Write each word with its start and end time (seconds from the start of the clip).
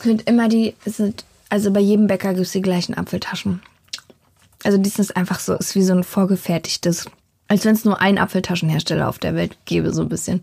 Es 0.00 0.04
sind 0.04 0.22
immer 0.28 0.48
die, 0.48 0.74
sind, 0.86 1.24
also 1.50 1.70
bei 1.70 1.80
jedem 1.80 2.06
Bäcker 2.06 2.30
gibt 2.32 2.46
es 2.46 2.52
die 2.52 2.62
gleichen 2.62 2.96
Apfeltaschen. 2.96 3.60
Also 4.64 4.78
dies 4.78 4.98
ist 4.98 5.14
einfach 5.14 5.40
so, 5.40 5.54
ist 5.54 5.74
wie 5.74 5.82
so 5.82 5.92
ein 5.92 6.04
vorgefertigtes, 6.04 7.04
als 7.48 7.66
wenn 7.66 7.74
es 7.74 7.84
nur 7.84 8.00
einen 8.00 8.16
Apfeltaschenhersteller 8.16 9.08
auf 9.08 9.18
der 9.18 9.34
Welt 9.34 9.58
gäbe, 9.66 9.92
so 9.92 10.02
ein 10.02 10.08
bisschen. 10.08 10.42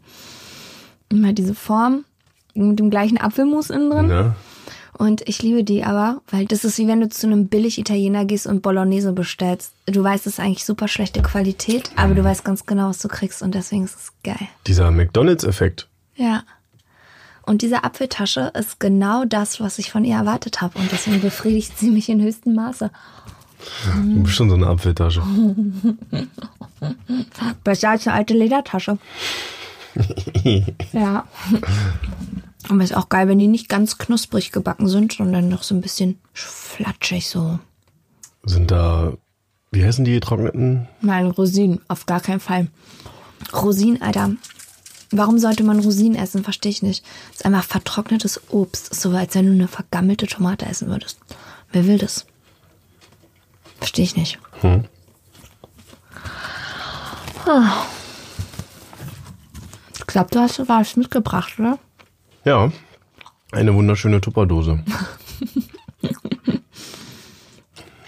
Immer 1.09 1.33
diese 1.33 1.55
Form 1.55 2.05
mit 2.53 2.77
dem 2.77 2.91
gleichen 2.91 3.17
Apfelmus 3.17 3.71
innen 3.71 3.89
drin. 3.89 4.09
Ja. 4.09 4.35
Und 4.93 5.27
ich 5.27 5.41
liebe 5.41 5.63
die 5.63 5.83
aber, 5.83 6.21
weil 6.29 6.45
das 6.45 6.63
ist 6.63 6.77
wie 6.77 6.87
wenn 6.87 7.01
du 7.01 7.09
zu 7.09 7.25
einem 7.25 7.47
billig 7.47 7.79
Italiener 7.79 8.25
gehst 8.25 8.45
und 8.45 8.61
Bolognese 8.61 9.13
bestellst. 9.13 9.73
Du 9.87 10.03
weißt, 10.03 10.27
es 10.27 10.33
ist 10.33 10.39
eigentlich 10.39 10.65
super 10.65 10.87
schlechte 10.87 11.23
Qualität, 11.23 11.91
aber 11.95 12.13
du 12.13 12.23
weißt 12.23 12.43
ganz 12.43 12.65
genau, 12.65 12.89
was 12.89 12.99
du 12.99 13.07
kriegst 13.07 13.41
und 13.41 13.55
deswegen 13.55 13.85
ist 13.85 13.95
es 13.95 14.11
geil. 14.23 14.47
Dieser 14.67 14.91
McDonalds-Effekt. 14.91 15.87
Ja. 16.15 16.43
Und 17.47 17.61
diese 17.61 17.85
Apfeltasche 17.85 18.51
ist 18.55 18.81
genau 18.81 19.23
das, 19.23 19.61
was 19.61 19.79
ich 19.79 19.89
von 19.89 20.03
ihr 20.03 20.17
erwartet 20.17 20.59
habe. 20.59 20.77
Und 20.79 20.91
deswegen 20.91 21.21
befriedigt 21.21 21.79
sie 21.79 21.89
mich 21.89 22.09
in 22.09 22.21
höchstem 22.21 22.53
Maße. 22.53 22.91
Du 23.95 24.23
bist 24.23 24.35
schon 24.35 24.49
so 24.49 24.55
eine 24.55 24.67
Apfeltasche. 24.67 25.23
Besser 27.63 27.91
als 27.91 28.05
eine 28.05 28.17
alte 28.17 28.33
Ledertasche. 28.33 28.97
ja. 30.91 31.25
Und 32.67 32.81
ist 32.81 32.95
auch 32.95 33.07
geil, 33.07 33.29
wenn 33.29 33.39
die 33.39 33.47
nicht 33.47 33.69
ganz 33.69 33.97
knusprig 33.97 34.51
gebacken 34.51 34.89
sind, 34.89 35.13
sondern 35.13 35.47
noch 35.47 35.63
so 35.63 35.73
ein 35.73 35.79
bisschen 35.79 36.19
flatschig 36.33 37.29
so. 37.29 37.59
Sind 38.43 38.71
da, 38.71 39.13
wie 39.71 39.85
heißen 39.85 40.03
die 40.03 40.11
getrockneten? 40.11 40.89
Nein, 40.99 41.27
Rosinen, 41.27 41.79
auf 41.87 42.05
gar 42.05 42.19
keinen 42.19 42.41
Fall. 42.41 42.67
Rosinen, 43.53 44.01
Alter. 44.01 44.31
Warum 45.11 45.39
sollte 45.39 45.63
man 45.63 45.79
Rosinen 45.79 46.21
essen? 46.21 46.43
Verstehe 46.43 46.71
ich 46.71 46.83
nicht. 46.83 47.03
Das 47.29 47.37
ist 47.37 47.45
einfach 47.45 47.63
vertrocknetes 47.63 48.41
Obst. 48.49 48.89
Ist 48.89 49.01
so, 49.01 49.11
als 49.11 49.35
wenn 49.35 49.45
du 49.45 49.51
eine 49.53 49.67
vergammelte 49.67 50.27
Tomate 50.27 50.65
essen 50.65 50.89
würdest. 50.89 51.19
Wer 51.71 51.87
will 51.87 51.97
das? 51.97 52.25
Verstehe 53.77 54.05
ich 54.05 54.15
nicht. 54.15 54.39
Hm. 54.61 54.85
Ah. 57.45 57.85
Ich 59.97 60.07
glaube, 60.07 60.29
du 60.31 60.39
hast 60.39 60.67
was 60.67 60.95
mitgebracht, 60.95 61.53
oder? 61.59 61.79
Ja. 62.43 62.71
Eine 63.51 63.73
wunderschöne 63.73 64.19
Tupperdose. 64.19 64.83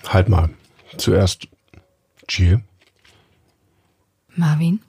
halt 0.07 0.27
mal. 0.27 0.49
Zuerst 0.97 1.47
Cheer. 2.27 2.61
Marvin? 4.35 4.81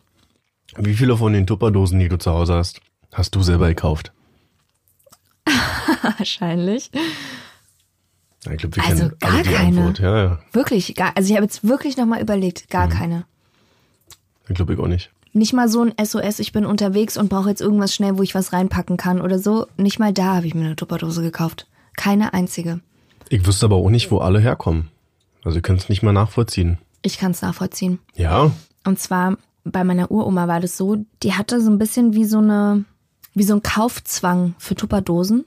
Wie 0.76 0.94
viele 0.94 1.16
von 1.16 1.32
den 1.32 1.46
Tupperdosen, 1.46 1.98
die 1.98 2.08
du 2.08 2.18
zu 2.18 2.30
Hause 2.30 2.54
hast, 2.54 2.80
hast 3.12 3.34
du 3.34 3.42
selber 3.42 3.68
gekauft? 3.68 4.12
Wahrscheinlich. 6.18 6.90
Ich 8.50 8.56
glaube, 8.58 8.76
wir 8.76 8.84
Also 8.84 9.08
kennen 9.08 9.16
gar 9.20 9.32
alle 9.32 9.42
die 9.42 9.50
keine. 9.50 9.78
Antwort. 9.80 9.98
Ja, 9.98 10.16
ja. 10.24 10.38
Wirklich, 10.52 10.94
gar, 10.94 11.12
also 11.16 11.28
ich 11.30 11.36
habe 11.36 11.44
jetzt 11.44 11.66
wirklich 11.66 11.96
nochmal 11.96 12.22
überlegt, 12.22 12.70
gar 12.70 12.88
keine. 12.88 13.24
Ich 14.48 14.54
glaube, 14.54 14.72
ich 14.74 14.78
auch 14.78 14.86
nicht. 14.88 15.10
Nicht 15.32 15.52
mal 15.52 15.68
so 15.68 15.82
ein 15.84 15.94
SOS, 16.04 16.40
ich 16.40 16.52
bin 16.52 16.64
unterwegs 16.66 17.16
und 17.16 17.28
brauche 17.28 17.50
jetzt 17.50 17.60
irgendwas 17.60 17.94
schnell, 17.94 18.18
wo 18.18 18.22
ich 18.22 18.34
was 18.34 18.52
reinpacken 18.52 18.96
kann 18.96 19.20
oder 19.20 19.38
so. 19.38 19.66
Nicht 19.76 19.98
mal 19.98 20.12
da 20.12 20.36
habe 20.36 20.46
ich 20.46 20.54
mir 20.54 20.64
eine 20.64 20.76
Tupperdose 20.76 21.22
gekauft. 21.22 21.68
Keine 21.96 22.32
einzige. 22.34 22.80
Ich 23.28 23.46
wüsste 23.46 23.66
aber 23.66 23.76
auch 23.76 23.90
nicht, 23.90 24.10
wo 24.10 24.18
alle 24.18 24.40
herkommen. 24.40 24.88
Also 25.44 25.58
ihr 25.58 25.62
könnt 25.62 25.80
es 25.80 25.88
nicht 25.88 26.02
mal 26.02 26.12
nachvollziehen. 26.12 26.78
Ich 27.02 27.18
kann 27.18 27.30
es 27.30 27.42
nachvollziehen. 27.42 28.00
Ja, 28.16 28.50
Und 28.84 28.98
zwar 28.98 29.36
bei 29.64 29.84
meiner 29.84 30.10
Uroma 30.10 30.48
war 30.48 30.60
das 30.60 30.76
so, 30.76 31.04
die 31.22 31.34
hatte 31.34 31.60
so 31.60 31.70
ein 31.70 31.78
bisschen 31.78 32.14
wie 32.14 32.24
so 32.24 32.38
eine, 32.38 32.84
wie 33.34 33.42
so 33.42 33.54
ein 33.54 33.62
Kaufzwang 33.62 34.54
für 34.58 34.74
Tupperdosen, 34.74 35.44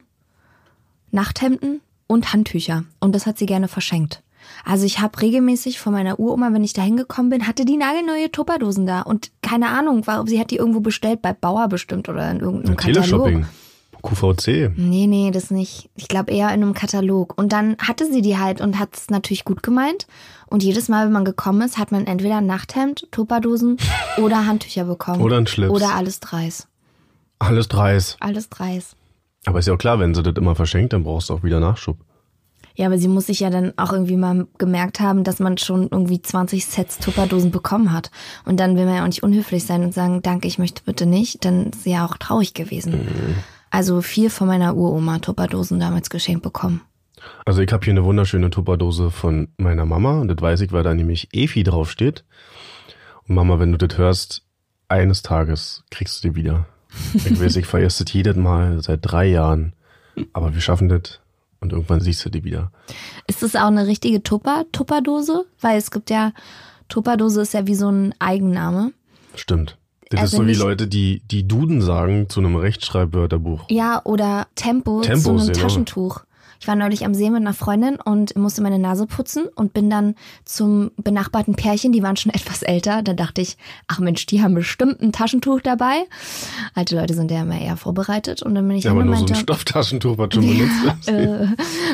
Nachthemden 1.12 1.82
und 2.08 2.34
Handtücher. 2.34 2.86
Und 3.00 3.16
das 3.16 3.26
hat 3.26 3.38
sie 3.38 3.46
gerne 3.46 3.68
verschenkt. 3.68 4.24
Also 4.66 4.86
ich 4.86 5.00
habe 5.00 5.22
regelmäßig 5.22 5.80
von 5.80 5.94
meiner 5.94 6.20
Uroma, 6.20 6.52
wenn 6.54 6.64
ich 6.64 6.74
da 6.74 6.82
hingekommen 6.82 7.30
bin, 7.30 7.48
hatte 7.48 7.66
die 7.66 7.78
nagelneue 7.78 8.32
Tupperdosen 8.32 8.86
da. 8.86 9.02
Und 9.02 9.32
keine 9.42 9.70
Ahnung, 9.70 10.06
warum 10.06 10.28
sie 10.28 10.40
hat 10.40 10.52
die 10.52 10.58
irgendwo 10.58 10.80
bestellt, 10.80 11.22
bei 11.22 11.34
Bauer 11.34 11.68
bestimmt 11.68 12.10
oder 12.10 12.30
in 12.30 12.40
irgendeinem 12.40 12.78
Katalog. 12.78 13.04
Teleshopping. 13.04 13.46
QVC. 14.04 14.74
Nee, 14.76 15.08
nee, 15.08 15.32
das 15.32 15.50
nicht. 15.50 15.90
Ich 15.96 16.08
glaube 16.08 16.32
eher 16.32 16.48
in 16.50 16.62
einem 16.62 16.74
Katalog. 16.74 17.34
Und 17.38 17.54
dann 17.54 17.78
hatte 17.80 18.12
sie 18.12 18.22
die 18.22 18.38
halt 18.38 18.62
und 18.62 18.78
hat 18.78 18.96
es 18.96 19.10
natürlich 19.10 19.46
gut 19.46 19.64
gemeint. 19.64 20.08
Und 20.48 20.62
jedes 20.62 20.90
Mal, 20.90 21.06
wenn 21.06 21.14
man 21.14 21.26
gekommen 21.26 21.62
ist, 21.62 21.78
hat 21.78 21.92
man 21.92 22.06
entweder 22.06 22.38
ein 22.38 22.46
Nachthemd, 22.46 23.08
Tupperdosen 23.12 23.78
oder 24.18 24.46
Handtücher 24.46 24.84
bekommen. 24.84 25.22
Oder 25.22 25.38
ein 25.38 25.48
Schlips. 25.48 25.72
Oder 25.72 25.96
alles 25.96 26.20
dreis. 26.20 26.68
Alles 27.40 27.68
dreis. 27.68 28.18
Alles 28.20 28.50
dreis. 28.50 28.96
Aber 29.46 29.60
ist 29.60 29.68
ja 29.68 29.74
auch 29.74 29.80
klar, 29.80 30.00
wenn 30.00 30.14
sie 30.14 30.24
das 30.24 30.36
immer 30.36 30.56
verschenkt, 30.56 30.94
dann 30.94 31.04
brauchst 31.04 31.30
du 31.30 31.34
auch 31.34 31.44
wieder 31.44 31.60
Nachschub. 31.60 31.98
Ja, 32.76 32.88
aber 32.88 32.98
sie 32.98 33.08
muss 33.08 33.28
sich 33.28 33.40
ja 33.40 33.50
dann 33.50 33.74
auch 33.78 33.94
irgendwie 33.94 34.16
mal 34.16 34.48
gemerkt 34.58 35.00
haben, 35.00 35.24
dass 35.24 35.40
man 35.40 35.58
schon 35.58 35.90
irgendwie 35.92 36.22
20 36.22 36.66
Sets 36.66 36.98
Tupperdosen 36.98 37.52
bekommen 37.52 37.92
hat. 37.92 38.10
Und 38.46 38.60
dann 38.60 38.76
will 38.76 38.86
man 38.86 38.96
ja 38.96 39.04
auch 39.04 39.08
nicht 39.08 39.22
unhöflich 39.22 39.64
sein 39.66 39.84
und 39.84 39.94
sagen, 39.94 40.22
danke, 40.24 40.48
ich 40.48 40.58
möchte 40.58 40.82
bitte 40.84 41.06
nicht. 41.06 41.46
Dann 41.46 41.68
ist 41.68 41.84
sie 41.84 41.92
ja 41.92 42.06
auch 42.06 42.18
traurig 42.18 42.54
gewesen. 42.54 43.08
Also 43.74 44.04
vier 44.04 44.30
von 44.30 44.46
meiner 44.46 44.76
Uroma 44.76 45.18
Tupperdosen 45.18 45.80
damals 45.80 46.12
geschenkt 46.12 46.44
bekommen. 46.44 46.82
Also 47.44 47.64
ich 47.64 47.74
habe 47.74 47.84
hier 47.84 47.94
eine 47.94 48.04
wunderschöne 48.04 48.52
Tupperdose 48.52 49.10
von 49.10 49.48
meiner 49.58 49.88
Mama. 49.88 50.22
Und 50.22 50.28
das 50.28 50.40
weiß 50.40 50.62
ich, 50.62 50.72
weil 50.72 50.84
da 50.84 50.94
nämlich 50.94 51.30
Efi 51.34 51.64
draufsteht. 51.64 52.24
Und 53.28 53.34
Mama, 53.34 53.58
wenn 53.58 53.72
du 53.72 53.80
das 53.80 53.98
hörst, 53.98 54.44
eines 54.90 55.24
Tages 55.24 55.84
kriegst 55.90 56.24
du 56.24 56.30
die 56.30 56.36
wieder. 56.36 56.68
Ich 57.16 57.40
weiß, 57.42 57.56
ich 57.56 57.66
veresse 57.66 58.06
das 58.06 58.14
jedes 58.14 58.36
Mal 58.36 58.80
seit 58.84 59.00
drei 59.02 59.26
Jahren. 59.26 59.74
Aber 60.34 60.54
wir 60.54 60.62
schaffen 60.62 60.88
das. 60.88 61.20
Und 61.60 61.74
irgendwann 61.74 62.00
siehst 62.00 62.24
du 62.24 62.30
die 62.30 62.44
wieder. 62.44 62.72
Ist 63.26 63.42
das 63.42 63.56
auch 63.56 63.70
eine 63.70 63.88
richtige 63.88 64.22
Tupper, 64.22 64.66
Tupperdose? 64.72 65.46
Weil 65.60 65.80
es 65.80 65.90
gibt 65.90 66.12
ja, 66.12 66.32
Tupperdose 66.90 67.42
ist 67.42 67.56
ja 67.56 67.66
wie 67.66 67.74
so 67.74 67.90
ein 67.90 68.14
Eigenname. 68.20 68.92
Stimmt. 69.34 69.80
Das 70.14 70.22
Also 70.22 70.38
ist 70.38 70.42
so 70.44 70.48
wie 70.48 70.54
Leute, 70.54 70.88
die, 70.88 71.22
die 71.32 71.48
Duden 71.48 71.82
sagen 71.82 72.30
zu 72.30 72.40
einem 72.40 72.56
Rechtschreibwörterbuch. 72.56 73.66
Ja, 73.70 74.02
oder 74.04 74.48
Tempo, 74.56 75.02
Tempo, 75.02 75.22
zu 75.22 75.30
einem 75.32 75.48
genau. 75.48 75.60
Taschentuch. 75.60 76.20
Ich 76.60 76.68
war 76.68 76.76
neulich 76.78 77.04
am 77.04 77.14
See 77.14 77.30
mit 77.30 77.42
einer 77.42 77.54
Freundin 77.54 77.98
und 77.98 78.38
musste 78.38 78.62
meine 78.62 78.80
Nase 78.80 79.06
putzen 79.06 79.48
und 79.54 79.74
bin 79.74 79.90
dann 79.90 80.16
zum 80.46 80.92
benachbarten 80.96 81.56
Pärchen, 81.56 81.92
die 81.92 82.02
waren 82.04 82.16
schon 82.16 82.32
etwas 82.34 82.62
älter. 82.62 83.02
Da 83.02 83.12
dachte 83.14 83.42
ich, 83.42 83.58
ach 83.88 84.00
Mensch, 84.00 84.26
die 84.28 84.42
haben 84.42 84.54
bestimmt 84.54 85.02
ein 85.02 85.12
Taschentuch 85.12 85.60
dabei. 85.60 86.04
Alte 86.74 86.96
Leute 86.96 87.16
sind 87.16 87.32
ja 87.32 87.42
immer 87.42 87.60
eher 87.60 87.76
vorbereitet. 87.76 88.44
Und 88.44 88.56
dann 88.56 88.66
bin 88.66 88.78
ich 88.78 88.86
Ja, 88.86 88.92
aber 88.92 89.04
nur 89.04 89.18
so 89.18 89.26
ein 89.26 89.36
Stofftaschentuch, 89.36 90.18
was 90.18 90.34
schon 90.36 90.48
benutzt 90.48 91.00
ist. 91.02 91.08
äh, 91.10 91.48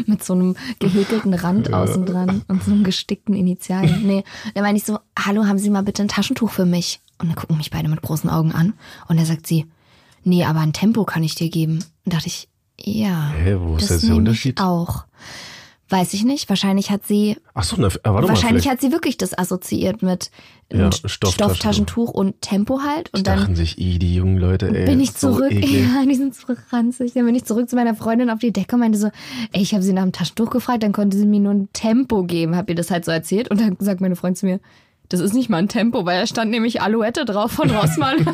mit 0.05 0.23
so 0.23 0.33
einem 0.33 0.55
gehäkelten 0.77 1.33
Rand 1.33 1.73
außen 1.73 2.05
dran 2.05 2.43
und 2.47 2.63
so 2.63 2.71
einem 2.71 2.83
gestickten 2.83 3.33
Initialen. 3.33 4.05
Nee, 4.05 4.23
da 4.53 4.61
meine 4.61 4.77
ich 4.77 4.83
so, 4.83 4.99
hallo, 5.17 5.45
haben 5.45 5.57
Sie 5.57 5.71
mal 5.71 5.81
bitte 5.81 6.03
ein 6.03 6.09
Taschentuch 6.09 6.51
für 6.51 6.65
mich? 6.67 6.99
Und 7.19 7.27
dann 7.27 7.35
gucken 7.35 7.57
mich 7.57 7.69
beide 7.71 7.89
mit 7.89 8.01
großen 8.01 8.29
Augen 8.29 8.53
an. 8.53 8.73
Und 9.07 9.17
dann 9.17 9.25
sagt 9.25 9.45
sie, 9.47 9.65
nee, 10.23 10.43
aber 10.45 10.59
ein 10.59 10.73
Tempo 10.73 11.03
kann 11.03 11.23
ich 11.23 11.35
dir 11.35 11.49
geben. 11.49 11.83
Und 12.05 12.13
dachte 12.13 12.27
ich, 12.27 12.47
ja. 12.79 13.29
Hä, 13.31 13.57
wo 13.59 13.75
ist 13.75 13.89
das 13.89 14.01
jetzt 14.01 14.09
der 14.09 14.15
Unterschied? 14.15 14.59
Auch. 14.61 15.05
Weiß 15.91 16.13
ich 16.13 16.23
nicht. 16.23 16.47
Wahrscheinlich 16.49 16.91
hat 16.91 17.05
sie, 17.07 17.35
Ach 17.55 17.63
so, 17.63 17.75
na, 17.77 17.85
warte 17.85 17.99
mal. 18.05 18.27
wahrscheinlich 18.27 18.63
vielleicht 18.63 18.69
hat 18.69 18.81
sie 18.81 18.91
wirklich 18.91 19.17
das 19.17 19.35
assoziiert 19.35 20.03
mit 20.03 20.29
Ja, 20.71 20.91
Stofftaschentuch. 20.91 21.33
Stofftaschentuch 21.33 22.11
und 22.11 22.41
Tempo 22.41 22.81
halt. 22.81 23.11
Und 23.11 23.25
dann 23.25 23.39
dachten 23.39 23.55
sich, 23.55 23.79
ih, 23.79 23.97
die 23.97 24.13
jungen 24.13 24.37
Leute, 24.37 24.67
ey. 24.67 24.85
bin 24.85 24.99
ich 24.99 25.11
so 25.13 25.33
zurück. 25.33 25.51
eklig. 25.51 25.87
ja, 25.87 26.05
die 26.05 26.13
sind 26.13 26.35
so 26.35 26.53
ranzig. 26.71 27.13
Dann 27.13 27.25
bin 27.25 27.33
ich 27.33 27.43
zurück 27.43 27.67
zu 27.67 27.75
meiner 27.75 27.95
Freundin 27.95 28.29
auf 28.29 28.37
die 28.37 28.53
Decke 28.53 28.75
und 28.75 28.81
meinte 28.81 28.99
so, 28.99 29.07
ey, 29.51 29.61
ich 29.63 29.73
habe 29.73 29.81
sie 29.83 29.93
nach 29.93 30.03
dem 30.03 30.11
Taschentuch 30.11 30.51
gefragt, 30.51 30.83
dann 30.83 30.91
konnte 30.93 31.17
sie 31.17 31.25
mir 31.25 31.39
nur 31.39 31.53
ein 31.53 31.69
Tempo 31.73 32.23
geben, 32.23 32.55
hab 32.55 32.69
ihr 32.69 32.75
das 32.75 32.91
halt 32.91 33.03
so 33.03 33.09
erzählt. 33.11 33.49
Und 33.49 33.59
dann 33.59 33.75
sagt 33.79 33.99
meine 33.99 34.15
Freundin 34.15 34.35
zu 34.35 34.45
mir, 34.45 34.59
das 35.09 35.19
ist 35.19 35.33
nicht 35.33 35.49
mal 35.49 35.57
ein 35.57 35.67
Tempo, 35.67 36.05
weil 36.05 36.21
da 36.21 36.27
stand 36.27 36.51
nämlich 36.51 36.81
Alouette 36.81 37.25
drauf 37.25 37.51
von 37.51 37.69
Rossmann. 37.71 38.25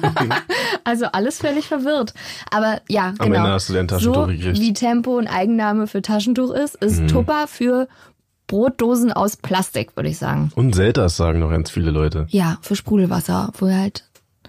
also 0.84 1.06
alles 1.06 1.40
völlig 1.40 1.68
verwirrt. 1.68 2.14
Aber 2.52 2.82
ja, 2.90 3.12
genau. 3.12 3.24
Am 3.24 3.34
Ende 3.34 3.50
hast 3.52 3.70
du 3.70 3.74
dein 3.74 3.88
Taschentuch 3.88 4.16
so 4.16 4.28
gekriegt. 4.28 4.60
wie 4.60 4.74
Tempo 4.74 5.18
ein 5.18 5.28
Eigenname 5.28 5.88
für 5.88 6.02
Taschentuch 6.02 6.54
ist, 6.54 6.76
ist 6.76 7.08
Tupper 7.10 7.48
für 7.48 7.88
Brotdosen 8.48 9.12
aus 9.12 9.38
Plastik, 9.38 9.96
würde 9.96 10.10
ich 10.10 10.18
sagen. 10.18 10.52
Und 10.56 10.76
Selters 10.76 11.18
sagen 11.18 11.40
noch 11.40 11.50
ganz 11.50 11.72
viele 11.72 11.92
Leute. 11.92 12.28
Ja, 12.30 12.58
für 12.62 12.76
Sprudelwasser, 12.76 13.52
wo 13.58 13.72
halt, 13.72 14.04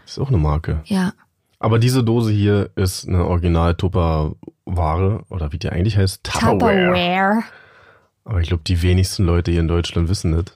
Ist 0.04 0.18
auch 0.18 0.28
eine 0.28 0.38
Marke. 0.38 0.80
ja. 0.84 1.12
Aber 1.58 1.78
diese 1.78 2.04
Dose 2.04 2.32
hier 2.32 2.68
ist 2.76 3.08
eine 3.08 3.24
Original-Tupper-Ware, 3.24 5.22
oder 5.30 5.52
wie 5.52 5.58
die 5.58 5.70
eigentlich 5.70 5.96
heißt, 5.96 6.22
Tupperware. 6.22 6.58
Tupperware. 6.58 7.42
Aber 8.24 8.40
ich 8.40 8.48
glaube, 8.48 8.62
die 8.66 8.82
wenigsten 8.82 9.24
Leute 9.24 9.52
hier 9.52 9.60
in 9.60 9.68
Deutschland 9.68 10.10
wissen 10.10 10.32
das. 10.32 10.55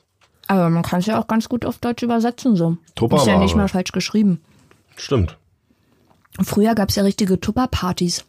Aber 0.51 0.69
man 0.69 0.83
kann 0.83 0.99
es 0.99 1.07
ja 1.07 1.17
auch 1.17 1.29
ganz 1.29 1.49
gut 1.49 1.65
auf 1.65 1.79
Deutsch 1.79 2.03
übersetzen 2.03 2.57
so. 2.57 2.77
Tupperware. 2.97 3.23
Ist 3.23 3.29
ja 3.29 3.39
nicht 3.39 3.55
mal 3.55 3.69
falsch 3.69 3.93
geschrieben. 3.93 4.41
Stimmt. 4.97 5.39
Früher 6.43 6.75
gab 6.75 6.89
es 6.89 6.97
ja 6.97 7.05
richtige 7.05 7.39
Tupper-Partys. 7.39 8.25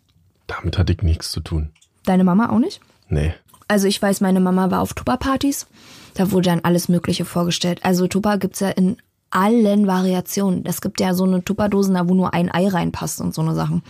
Damit 0.46 0.78
hatte 0.78 0.94
ich 0.94 1.02
nichts 1.02 1.32
zu 1.32 1.40
tun. 1.40 1.72
Deine 2.06 2.24
Mama 2.24 2.50
auch 2.50 2.60
nicht? 2.60 2.80
Nee. 3.10 3.34
Also 3.68 3.88
ich 3.88 4.00
weiß, 4.00 4.22
meine 4.22 4.40
Mama 4.40 4.70
war 4.70 4.82
auf 4.82 4.94
Tupper-Partys. 4.94 5.66
Da 6.14 6.30
wurde 6.30 6.50
dann 6.50 6.60
alles 6.64 6.90
Mögliche 6.90 7.26
vorgestellt. 7.26 7.80
Also 7.82 8.06
Tupper 8.06 8.38
gibt's 8.38 8.60
ja 8.60 8.70
in 8.70 8.98
allen 9.32 9.88
Variationen. 9.88 10.64
Es 10.68 10.82
gibt 10.82 11.00
ja 11.00 11.16
so 11.16 11.24
eine 11.24 11.44
Tupperdosen, 11.44 11.96
da 11.96 12.08
wo 12.08 12.14
nur 12.14 12.36
ein 12.36 12.54
Ei 12.54 12.68
reinpasst 12.68 13.20
und 13.20 13.34
so 13.34 13.42
eine 13.42 13.56
Sachen. 13.56 13.82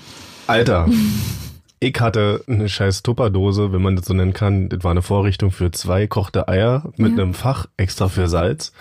Alter. 0.47 0.87
Ich 1.83 1.99
hatte 1.99 2.43
eine 2.47 2.69
scheiß 2.69 3.01
Tupperdose, 3.01 3.73
wenn 3.73 3.81
man 3.81 3.95
das 3.95 4.05
so 4.05 4.13
nennen 4.13 4.33
kann. 4.33 4.69
Das 4.69 4.83
war 4.83 4.91
eine 4.91 5.01
Vorrichtung 5.01 5.49
für 5.49 5.71
zwei 5.71 6.05
kochte 6.05 6.47
Eier 6.47 6.93
mit 6.95 7.13
einem 7.13 7.33
Fach 7.33 7.65
extra 7.75 8.07
für 8.07 8.27
Salz. 8.27 8.71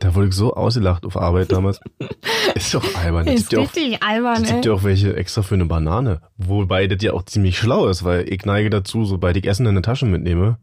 Da 0.00 0.16
wurde 0.16 0.26
ich 0.26 0.34
so 0.34 0.52
ausgelacht 0.52 1.06
auf 1.06 1.16
Arbeit 1.16 1.52
damals. 1.52 1.80
Ist 2.56 2.74
doch 2.74 2.84
albern. 2.96 3.26
Gibt 3.26 3.52
ja 3.52 3.60
auch, 3.60 3.70
albern, 4.00 4.42
es 4.42 4.50
gibt 4.50 4.66
ja 4.66 4.72
auch 4.72 4.82
welche 4.82 5.14
extra 5.16 5.42
für 5.42 5.54
eine 5.54 5.66
Banane. 5.66 6.20
Wobei 6.38 6.88
das 6.88 7.00
ja 7.04 7.12
auch 7.12 7.22
ziemlich 7.22 7.56
schlau 7.56 7.86
ist, 7.86 8.02
weil 8.02 8.28
ich 8.28 8.44
neige 8.44 8.68
dazu, 8.68 9.04
sobald 9.04 9.36
ich 9.36 9.46
Essen 9.46 9.66
in 9.66 9.70
eine 9.70 9.82
Tasche 9.82 10.06
mitnehme. 10.06 10.58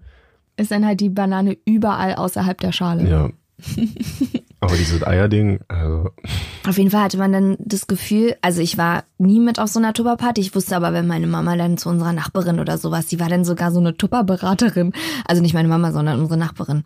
Ist 0.57 0.71
dann 0.71 0.85
halt 0.85 0.99
die 0.99 1.09
Banane 1.09 1.57
überall 1.63 2.15
außerhalb 2.15 2.59
der 2.59 2.73
Schale. 2.73 3.09
Ja. 3.09 3.29
Aber 4.65 4.77
dieses 4.77 5.05
Eierding, 5.05 5.59
also, 5.67 6.09
Auf 6.67 6.77
jeden 6.77 6.91
Fall 6.91 7.03
hatte 7.03 7.17
man 7.17 7.31
dann 7.31 7.57
das 7.59 7.87
Gefühl, 7.87 8.35
also 8.41 8.61
ich 8.61 8.77
war 8.77 9.03
nie 9.17 9.39
mit 9.39 9.59
auf 9.59 9.69
so 9.69 9.79
einer 9.79 9.93
Tupperparty. 9.93 10.41
Ich 10.41 10.55
wusste 10.55 10.75
aber, 10.75 10.93
wenn 10.93 11.07
meine 11.07 11.27
Mama 11.27 11.55
dann 11.55 11.77
zu 11.77 11.89
unserer 11.89 12.13
Nachbarin 12.13 12.59
oder 12.59 12.77
sowas, 12.77 13.07
die 13.07 13.19
war 13.19 13.29
dann 13.29 13.45
sogar 13.45 13.71
so 13.71 13.79
eine 13.79 13.95
Tupperberaterin. 13.95 14.93
Also 15.27 15.41
nicht 15.41 15.53
meine 15.53 15.67
Mama, 15.67 15.91
sondern 15.91 16.19
unsere 16.19 16.37
Nachbarin. 16.37 16.83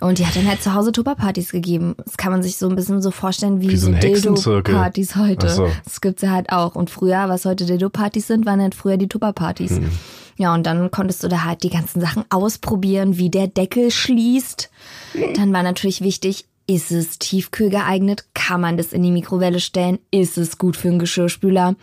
Und 0.00 0.18
die 0.18 0.26
hat 0.26 0.36
dann 0.36 0.46
halt 0.46 0.62
zu 0.62 0.74
Hause 0.74 0.92
Tupperpartys 0.92 1.52
gegeben. 1.52 1.94
Das 2.04 2.16
kann 2.16 2.32
man 2.32 2.42
sich 2.42 2.56
so 2.56 2.68
ein 2.68 2.76
bisschen 2.76 3.02
so 3.02 3.10
vorstellen 3.10 3.60
wie, 3.60 3.70
Wie 3.70 3.76
so 3.76 3.92
so. 3.92 3.98
Dildo-Partys 3.98 5.16
heute. 5.16 5.48
So. 5.48 5.68
Das 5.84 6.00
gibt's 6.00 6.22
ja 6.22 6.30
halt 6.30 6.50
auch. 6.52 6.74
Und 6.74 6.90
früher, 6.90 7.28
was 7.28 7.44
heute 7.44 7.66
Dildo-Partys 7.66 8.26
sind, 8.26 8.46
waren 8.46 8.60
halt 8.60 8.74
früher 8.74 8.96
die 8.96 9.08
Tupperpartys. 9.08 9.70
Hm. 9.70 9.90
Ja, 10.36 10.54
und 10.54 10.64
dann 10.66 10.90
konntest 10.90 11.22
du 11.22 11.28
da 11.28 11.44
halt 11.44 11.62
die 11.62 11.70
ganzen 11.70 12.00
Sachen 12.00 12.24
ausprobieren, 12.30 13.18
wie 13.18 13.30
der 13.30 13.48
Deckel 13.48 13.90
schließt. 13.90 14.70
Dann 15.36 15.52
war 15.52 15.62
natürlich 15.62 16.00
wichtig, 16.00 16.46
ist 16.66 16.90
es 16.92 17.18
tiefkühl 17.18 17.70
geeignet? 17.70 18.24
Kann 18.34 18.60
man 18.60 18.76
das 18.76 18.92
in 18.92 19.02
die 19.02 19.10
Mikrowelle 19.10 19.60
stellen? 19.60 19.98
Ist 20.10 20.38
es 20.38 20.58
gut 20.58 20.76
für 20.76 20.88
einen 20.88 20.98
Geschirrspüler? 20.98 21.74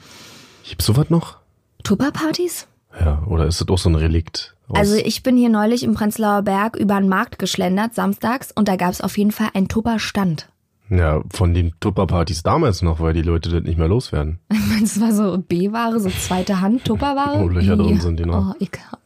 gibt's 0.67 0.85
sowas 0.85 1.09
noch? 1.09 1.37
Tupperpartys? 1.83 2.67
Ja, 2.99 3.23
oder 3.27 3.45
ist 3.47 3.61
das 3.61 3.67
auch 3.69 3.77
so 3.77 3.89
ein 3.89 3.95
Relikt? 3.95 4.55
Also 4.71 4.95
ich 4.95 5.23
bin 5.23 5.35
hier 5.37 5.49
neulich 5.49 5.83
im 5.83 5.95
Prenzlauer 5.95 6.43
Berg 6.43 6.75
über 6.75 6.99
den 6.99 7.09
Markt 7.09 7.39
geschlendert, 7.39 7.95
samstags, 7.95 8.51
und 8.51 8.67
da 8.67 8.75
gab 8.75 8.91
es 8.91 9.01
auf 9.01 9.17
jeden 9.17 9.31
Fall 9.31 9.49
einen 9.55 9.67
Tupperstand. 9.67 10.47
ja, 10.89 11.21
von 11.31 11.53
den 11.55 11.73
Tupperpartys 11.79 12.43
damals 12.43 12.81
noch, 12.83 12.99
weil 12.99 13.13
die 13.13 13.21
Leute 13.23 13.49
das 13.49 13.63
nicht 13.63 13.79
mehr 13.79 13.87
loswerden. 13.87 14.39
Ich 14.51 14.59
meine, 14.67 14.83
es 14.83 15.01
war 15.01 15.11
so 15.11 15.37
B-Ware, 15.39 15.99
so 15.99 16.09
zweite 16.09 16.61
Hand 16.61 16.85
Tupperware. 16.85 17.39
Wo 17.41 17.47
Löcher 17.47 17.73
Ih. 17.73 17.77
drin 17.77 17.99
sind, 18.01 18.19
die 18.19 18.25
noch. 18.25 18.53
Oh, 18.53 18.63
ekelhaft. 18.63 18.99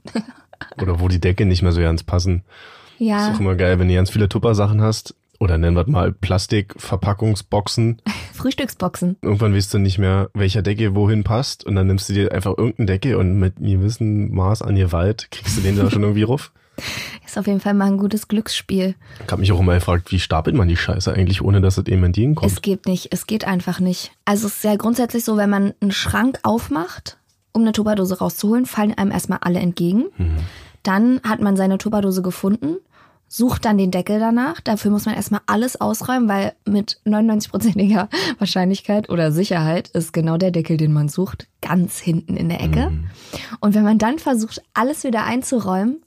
Oder 0.81 1.00
wo 1.00 1.08
die 1.08 1.22
Decke 1.22 1.46
nicht 1.46 1.62
mehr 1.62 1.72
so 1.72 1.81
ganz 1.81 2.04
passen. 2.04 2.44
Ist 3.00 3.08
Ja, 3.08 3.34
auch 3.34 3.40
immer 3.40 3.56
geil, 3.56 3.80
wenn 3.80 3.88
du 3.88 3.94
ganz 3.96 4.10
viele 4.10 4.28
Tupper-Sachen 4.28 4.81
hast. 4.81 5.16
Oder 5.44 5.57
nennen 5.57 5.75
wir 5.75 5.81
es 5.81 5.88
mal 5.88 6.13
Plastikverpackungsboxen. 6.13 8.01
Frühstücksboxen. 8.34 9.18
Irgendwann 9.22 9.54
weißt 9.54 9.74
du 9.74 9.78
nicht 9.78 9.98
mehr, 9.98 10.30
welcher 10.34 10.62
Deckel 10.62 10.95
wohin 10.95 11.25
passt. 11.25 11.66
Und 11.66 11.75
dann 11.75 11.88
nimmst 11.88 12.07
du 12.07 12.13
dir 12.13 12.31
einfach 12.31 12.57
irgendeinen 12.57 12.88
Deckel 12.88 13.16
und 13.18 13.40
mit 13.40 13.57
einem 13.57 13.81
gewissen 13.81 14.34
Maß 14.34 14.62
an 14.62 14.78
Gewalt 14.78 15.28
kriegst 15.31 15.57
du 15.57 15.62
den 15.62 15.75
da 15.75 15.92
schon 15.92 16.04
irgendwie 16.04 16.24
ruf. 16.24 16.54
Ist 17.25 17.38
auf 17.38 17.45
jeden 17.45 17.60
Fall 17.60 17.74
mal 17.74 17.88
ein 17.88 17.98
gutes 17.98 18.30
Glücksspiel. 18.30 18.95
Ich 19.25 19.30
hab 19.30 19.38
mich 19.40 19.51
auch 19.51 19.60
immer 19.60 19.74
gefragt, 19.74 20.13
wie 20.13 20.19
stapelt 20.19 20.56
man 20.56 20.69
die 20.69 20.78
Scheiße 20.78 21.12
eigentlich, 21.12 21.42
ohne 21.42 21.60
dass 21.60 21.78
es 21.78 21.88
eben 21.88 22.06
entgegenkommt. 22.06 22.50
Es 22.50 22.62
geht 22.62 22.86
nicht, 22.86 23.10
es 23.12 23.28
geht 23.28 23.46
einfach 23.46 23.81
nicht. 23.81 24.13
Also 24.24 24.48
es 24.48 24.56
ist 24.56 24.63
ja 24.63 24.78
grundsätzlich 24.78 25.25
so, 25.25 25.36
wenn 25.36 25.50
man 25.50 25.74
einen 25.81 25.92
Schrank 25.92 26.39
aufmacht, 26.44 27.18
um 27.51 27.63
eine 27.63 27.74
Tupperdose 27.74 28.19
rauszuholen, 28.19 28.66
fallen 28.66 28.94
einem 28.98 29.12
erstmal 29.12 29.39
alle 29.42 29.60
entgegen. 29.60 30.06
Dann 30.84 31.19
hat 31.28 31.42
man 31.42 31.57
seine 31.57 31.78
Tupperdose 31.78 32.22
gefunden, 32.22 32.78
sucht 33.34 33.66
dann 33.66 33.80
den 33.80 33.90
Deckel 33.90 34.20
danach. 34.20 34.62
Dafür 34.62 34.92
muss 34.92 35.08
man 35.08 35.16
erstmal 35.16 35.42
alles 35.48 35.82
ausräumen, 35.82 36.30
weil 36.30 36.54
mit 36.66 37.00
99%iger 37.04 38.08
Wahrscheinlichkeit 38.38 39.10
oder 39.10 39.32
Sicherheit 39.32 39.90
ist 39.90 40.14
genau 40.14 40.38
der 40.38 40.52
Deckel, 40.52 40.78
den 40.78 40.94
man 40.94 41.10
sucht, 41.10 41.48
ganz 41.60 42.00
hinten 42.00 42.38
in 42.38 42.50
der 42.50 42.62
Ecke. 42.62 42.92
Und 43.60 43.74
wenn 43.74 43.84
man 43.84 43.98
dann 43.98 44.20
versucht, 44.20 44.62
alles 44.76 45.04
wieder 45.04 45.24
einzuräumen, 45.24 46.04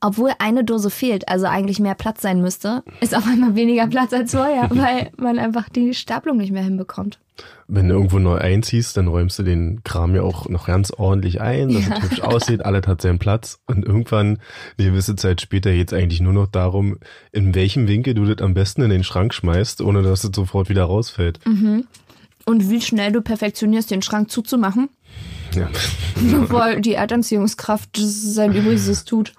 obwohl 0.00 0.32
eine 0.38 0.64
Dose 0.64 0.90
fehlt, 0.90 1.28
also 1.28 1.46
eigentlich 1.46 1.80
mehr 1.80 1.94
Platz 1.94 2.20
sein 2.22 2.40
müsste, 2.42 2.82
ist 3.00 3.14
auf 3.16 3.26
einmal 3.26 3.54
weniger 3.54 3.86
Platz 3.86 4.12
als 4.12 4.32
vorher, 4.32 4.68
weil 4.74 5.10
man 5.16 5.38
einfach 5.38 5.68
die 5.68 5.94
Stapelung 5.94 6.36
nicht 6.36 6.52
mehr 6.52 6.62
hinbekommt. 6.64 7.18
Wenn 7.66 7.88
du 7.88 7.94
irgendwo 7.94 8.18
neu 8.18 8.36
einziehst, 8.36 8.96
dann 8.96 9.08
räumst 9.08 9.38
du 9.38 9.42
den 9.42 9.82
Kram 9.82 10.14
ja 10.14 10.22
auch 10.22 10.48
noch 10.48 10.66
ganz 10.66 10.92
ordentlich 10.92 11.40
ein, 11.40 11.68
dass 11.72 11.88
Ja. 11.88 11.96
es 11.96 12.02
hübsch 12.02 12.20
aussieht, 12.22 12.64
alles 12.64 12.86
hat 12.86 13.00
seinen 13.02 13.18
Platz. 13.18 13.58
Und 13.66 13.84
irgendwann, 13.84 14.38
eine 14.78 14.90
gewisse 14.90 15.16
Zeit 15.16 15.40
später, 15.40 15.72
geht's 15.72 15.92
eigentlich 15.92 16.20
nur 16.20 16.32
noch 16.34 16.46
darum, 16.46 16.98
in 17.32 17.54
welchem 17.54 17.88
Winkel 17.88 18.14
du 18.14 18.24
das 18.26 18.44
am 18.44 18.54
besten 18.54 18.82
in 18.82 18.90
den 18.90 19.02
Schrank 19.04 19.34
schmeißt, 19.34 19.80
ohne 19.80 20.02
dass 20.02 20.22
es 20.22 20.30
sofort 20.36 20.68
wieder 20.68 20.84
rausfällt. 20.84 21.40
Und 22.46 22.70
wie 22.70 22.80
schnell 22.82 23.10
du 23.10 23.22
perfektionierst, 23.22 23.90
den 23.90 24.02
Schrank 24.02 24.30
zuzumachen, 24.30 24.90
Ja. 25.54 25.68
bevor 26.16 26.76
die 26.76 26.94
Erdanziehungskraft 26.94 27.90
sein 27.96 28.54
Übriges 28.54 29.04
tut. 29.04 29.32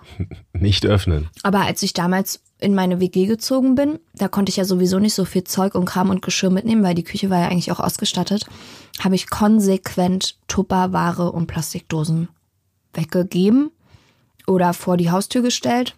Nicht 0.54 0.86
öffnen. 0.86 1.30
Aber 1.44 1.62
als 1.62 1.84
ich 1.84 1.94
damals 1.94 2.42
in 2.60 2.74
meine 2.74 3.00
WG 3.02 3.26
gezogen 3.26 3.76
bin, 3.76 4.00
da 4.14 4.28
konnte 4.28 4.50
ich 4.50 4.56
ja 4.58 4.66
sowieso 4.66 5.00
nicht 5.00 5.14
so 5.14 5.26
viel 5.26 5.44
Zeug 5.44 5.76
und 5.76 5.86
Kram 5.86 6.10
und 6.10 6.22
Geschirr 6.22 6.50
mitnehmen, 6.50 6.84
weil 6.84 6.96
die 6.96 7.04
Küche 7.04 7.30
war 7.30 7.40
ja 7.40 7.48
eigentlich 7.48 7.72
auch 7.72 7.80
ausgestattet, 7.82 8.46
habe 9.04 9.16
ich 9.16 9.30
konsequent 9.30 10.38
Tupperware 10.48 11.32
und 11.32 11.48
Plastikdosen 11.48 12.30
weggegeben 12.94 13.72
oder 14.48 14.74
vor 14.74 14.96
die 14.96 15.12
Haustür 15.12 15.42
gestellt, 15.42 15.96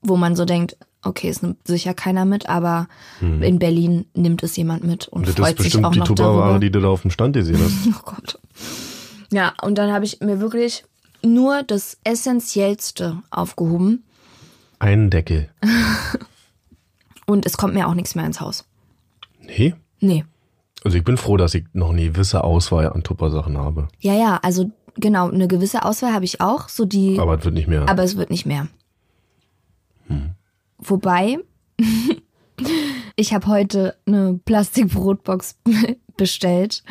wo 0.00 0.16
man 0.16 0.34
so 0.34 0.44
denkt, 0.46 0.76
okay, 1.02 1.28
es 1.28 1.42
nimmt 1.42 1.58
sicher 1.68 1.94
keiner 1.94 2.24
mit, 2.24 2.48
aber 2.48 2.88
in 3.20 3.58
Berlin 3.58 4.06
nimmt 4.14 4.42
es 4.42 4.56
jemand 4.56 4.82
mit 4.82 5.06
und 5.08 5.20
Und 5.20 5.28
das 5.28 5.34
freut 5.36 5.50
ist 5.52 5.56
sich 5.58 5.64
bestimmt 5.66 5.84
auch 5.86 5.92
die 5.92 5.98
noch 6.00 6.08
Tupperware, 6.08 6.40
darüber. 6.40 6.58
die 6.58 6.70
du 6.70 6.80
da 6.80 6.88
auf 6.88 7.02
dem 7.02 7.10
Stand 7.10 7.34
gesehen 7.36 7.60
hast. 7.62 7.86
Oh 7.94 8.02
Gott. 8.04 8.38
Ja, 9.32 9.54
und 9.62 9.76
dann 9.76 9.92
habe 9.92 10.04
ich 10.04 10.20
mir 10.20 10.40
wirklich 10.40 10.84
nur 11.22 11.62
das 11.62 11.98
Essentiellste 12.04 13.22
aufgehoben 13.30 14.04
Einen 14.78 15.10
Deckel. 15.10 15.50
und 17.26 17.46
es 17.46 17.56
kommt 17.56 17.74
mir 17.74 17.88
auch 17.88 17.94
nichts 17.94 18.14
mehr 18.14 18.26
ins 18.26 18.40
Haus. 18.40 18.64
Nee. 19.40 19.74
Nee. 20.00 20.24
Also 20.84 20.98
ich 20.98 21.04
bin 21.04 21.16
froh, 21.16 21.36
dass 21.36 21.54
ich 21.54 21.64
noch 21.72 21.90
eine 21.90 22.02
gewisse 22.10 22.44
Auswahl 22.44 22.92
an 22.92 23.02
Tuppersachen 23.02 23.58
habe. 23.58 23.88
Ja, 23.98 24.14
ja, 24.14 24.38
also 24.42 24.70
genau, 24.94 25.28
eine 25.30 25.48
gewisse 25.48 25.84
Auswahl 25.84 26.12
habe 26.12 26.24
ich 26.24 26.40
auch, 26.40 26.68
so 26.68 26.84
die, 26.84 27.18
Aber 27.18 27.38
es 27.38 27.44
wird 27.44 27.54
nicht 27.54 27.68
mehr. 27.68 27.88
aber 27.88 28.02
es 28.04 28.16
wird 28.16 28.30
nicht 28.30 28.46
mehr. 28.46 28.68
Wobei, 30.78 31.38
ich 33.16 33.34
habe 33.34 33.46
heute 33.46 33.96
eine 34.06 34.38
Plastikbrotbox 34.44 35.56
bestellt, 36.16 36.84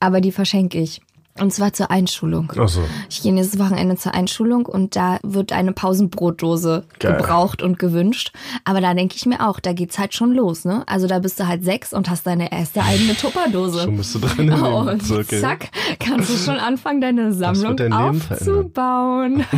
aber 0.00 0.20
die 0.20 0.32
verschenke 0.32 0.78
ich. 0.78 1.00
Und 1.40 1.52
zwar 1.52 1.72
zur 1.72 1.90
Einschulung. 1.90 2.52
Ach 2.58 2.68
so. 2.68 2.82
Ich 3.08 3.22
gehe 3.22 3.32
nächstes 3.32 3.58
Wochenende 3.60 3.96
zur 3.96 4.14
Einschulung 4.14 4.66
und 4.66 4.96
da 4.96 5.18
wird 5.22 5.52
eine 5.52 5.72
Pausenbrotdose 5.72 6.84
Geil. 6.98 7.16
gebraucht 7.16 7.62
und 7.62 7.78
gewünscht. 7.78 8.32
Aber 8.64 8.80
da 8.80 8.94
denke 8.94 9.16
ich 9.16 9.26
mir 9.26 9.46
auch, 9.48 9.60
da 9.60 9.72
geht's 9.72 9.98
halt 9.98 10.14
schon 10.14 10.32
los, 10.34 10.64
ne? 10.64 10.84
Also 10.86 11.06
da 11.06 11.18
bist 11.18 11.38
du 11.40 11.46
halt 11.46 11.64
sechs 11.64 11.92
und 11.92 12.10
hast 12.10 12.26
deine 12.26 12.50
erste 12.52 12.82
eigene 12.82 13.14
Tupperdose. 13.16 13.82
Schon 13.82 13.96
bist 13.96 14.14
du 14.14 14.18
drin 14.20 14.48
in 14.48 14.62
Oh, 14.62 14.80
und 14.90 15.02
Zirkel. 15.02 15.40
zack, 15.40 15.70
kannst 16.00 16.30
du 16.30 16.36
schon 16.36 16.58
anfangen, 16.58 17.00
deine 17.00 17.32
Sammlung 17.32 17.80
aufzubauen. 17.92 19.44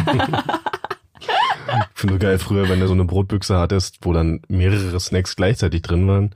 Ich 1.95 2.01
finde 2.01 2.19
geil 2.19 2.39
früher, 2.39 2.69
wenn 2.71 2.81
du 2.81 2.87
so 2.87 2.95
eine 2.95 3.05
Brotbüchse 3.05 3.59
hattest, 3.59 3.99
wo 4.03 4.13
dann 4.15 4.41
mehrere 4.49 4.99
Snacks 4.99 5.37
gleichzeitig 5.37 5.83
drin 5.83 6.09
waren 6.09 6.35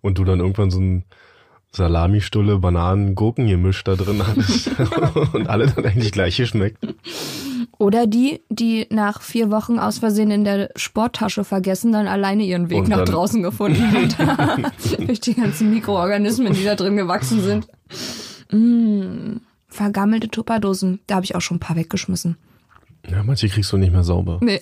und 0.00 0.18
du 0.18 0.24
dann 0.24 0.40
irgendwann 0.40 0.70
so 0.72 0.80
ein 0.80 1.04
Salamistulle, 1.76 2.58
Bananen, 2.58 3.14
Gurkengemisch 3.14 3.84
da 3.84 3.94
drin 3.96 4.26
hattest 4.26 4.70
und 5.34 5.48
alle 5.48 5.66
dann 5.66 5.84
eigentlich 5.84 6.12
gleich 6.12 6.36
geschmeckt. 6.36 6.78
Oder 7.78 8.06
die, 8.06 8.40
die 8.48 8.86
nach 8.90 9.20
vier 9.20 9.50
Wochen 9.50 9.78
aus 9.78 9.98
Versehen 9.98 10.30
in 10.30 10.44
der 10.44 10.70
Sporttasche 10.76 11.44
vergessen, 11.44 11.92
dann 11.92 12.08
alleine 12.08 12.44
ihren 12.44 12.70
Weg 12.70 12.78
Und 12.78 12.88
nach 12.88 13.04
draußen 13.04 13.42
gefunden 13.42 13.92
hat. 13.92 14.66
Durch 15.06 15.20
die 15.20 15.34
ganzen 15.34 15.72
Mikroorganismen, 15.74 16.54
die 16.54 16.64
da 16.64 16.74
drin 16.74 16.96
gewachsen 16.96 17.42
sind. 17.42 17.68
Mm, 18.50 19.40
vergammelte 19.68 20.28
Tupperdosen, 20.28 21.00
da 21.06 21.16
habe 21.16 21.24
ich 21.24 21.34
auch 21.34 21.42
schon 21.42 21.58
ein 21.58 21.60
paar 21.60 21.76
weggeschmissen. 21.76 22.38
Ja, 23.10 23.22
manche 23.22 23.48
kriegst 23.48 23.70
du 23.72 23.76
nicht 23.76 23.92
mehr 23.92 24.04
sauber. 24.04 24.38
Nee. 24.40 24.60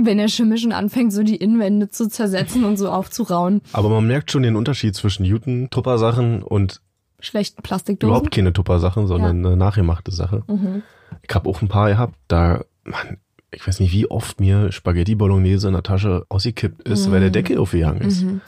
Wenn 0.00 0.18
der 0.18 0.28
Schimmel 0.28 0.58
schon 0.58 0.72
anfängt, 0.72 1.12
so 1.12 1.22
die 1.22 1.36
Innenwände 1.36 1.88
zu 1.88 2.08
zersetzen 2.08 2.64
und 2.64 2.76
so 2.76 2.90
aufzurauen. 2.90 3.62
Aber 3.72 3.88
man 3.88 4.06
merkt 4.06 4.30
schon 4.30 4.42
den 4.42 4.56
Unterschied 4.56 4.94
zwischen 4.94 5.24
Newton-Tupper-Sachen 5.24 6.42
und 6.42 6.80
Schlechten 7.20 7.62
Plastikdosen. 7.62 8.10
überhaupt 8.10 8.32
keine 8.32 8.52
Tupper-Sachen, 8.52 9.08
sondern 9.08 9.44
eine 9.44 9.56
nachgemachte 9.56 10.12
Sache. 10.12 10.44
Mhm. 10.46 10.82
Ich 11.28 11.34
habe 11.34 11.48
auch 11.48 11.62
ein 11.62 11.68
paar 11.68 11.88
gehabt, 11.88 12.14
da, 12.28 12.64
Mann, 12.84 13.18
ich 13.50 13.66
weiß 13.66 13.80
nicht, 13.80 13.92
wie 13.92 14.10
oft 14.10 14.40
mir 14.40 14.70
Spaghetti 14.72 15.14
Bolognese 15.14 15.68
in 15.68 15.74
der 15.74 15.82
Tasche 15.82 16.26
ausgekippt 16.28 16.86
ist, 16.86 17.10
weil 17.10 17.20
der 17.20 17.30
Deckel 17.30 17.58
aufgegangen 17.58 18.02
ist. 18.02 18.22
Mhm. 18.22 18.40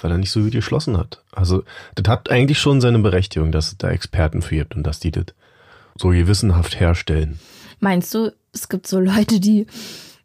Weil 0.00 0.10
er 0.10 0.18
nicht 0.18 0.30
so 0.30 0.40
gut 0.40 0.52
geschlossen 0.52 0.96
hat. 0.96 1.22
Also, 1.32 1.64
das 1.94 2.08
hat 2.08 2.30
eigentlich 2.30 2.58
schon 2.58 2.80
seine 2.80 2.98
Berechtigung, 2.98 3.52
dass 3.52 3.68
es 3.68 3.78
da 3.78 3.90
Experten 3.90 4.42
für 4.42 4.56
gibt 4.56 4.74
und 4.74 4.84
dass 4.84 5.00
die 5.00 5.10
das 5.10 5.26
so 5.96 6.08
gewissenhaft 6.08 6.80
herstellen. 6.80 7.38
Meinst 7.80 8.14
du, 8.14 8.32
es 8.52 8.68
gibt 8.68 8.86
so 8.86 9.00
Leute, 9.00 9.40
die 9.40 9.66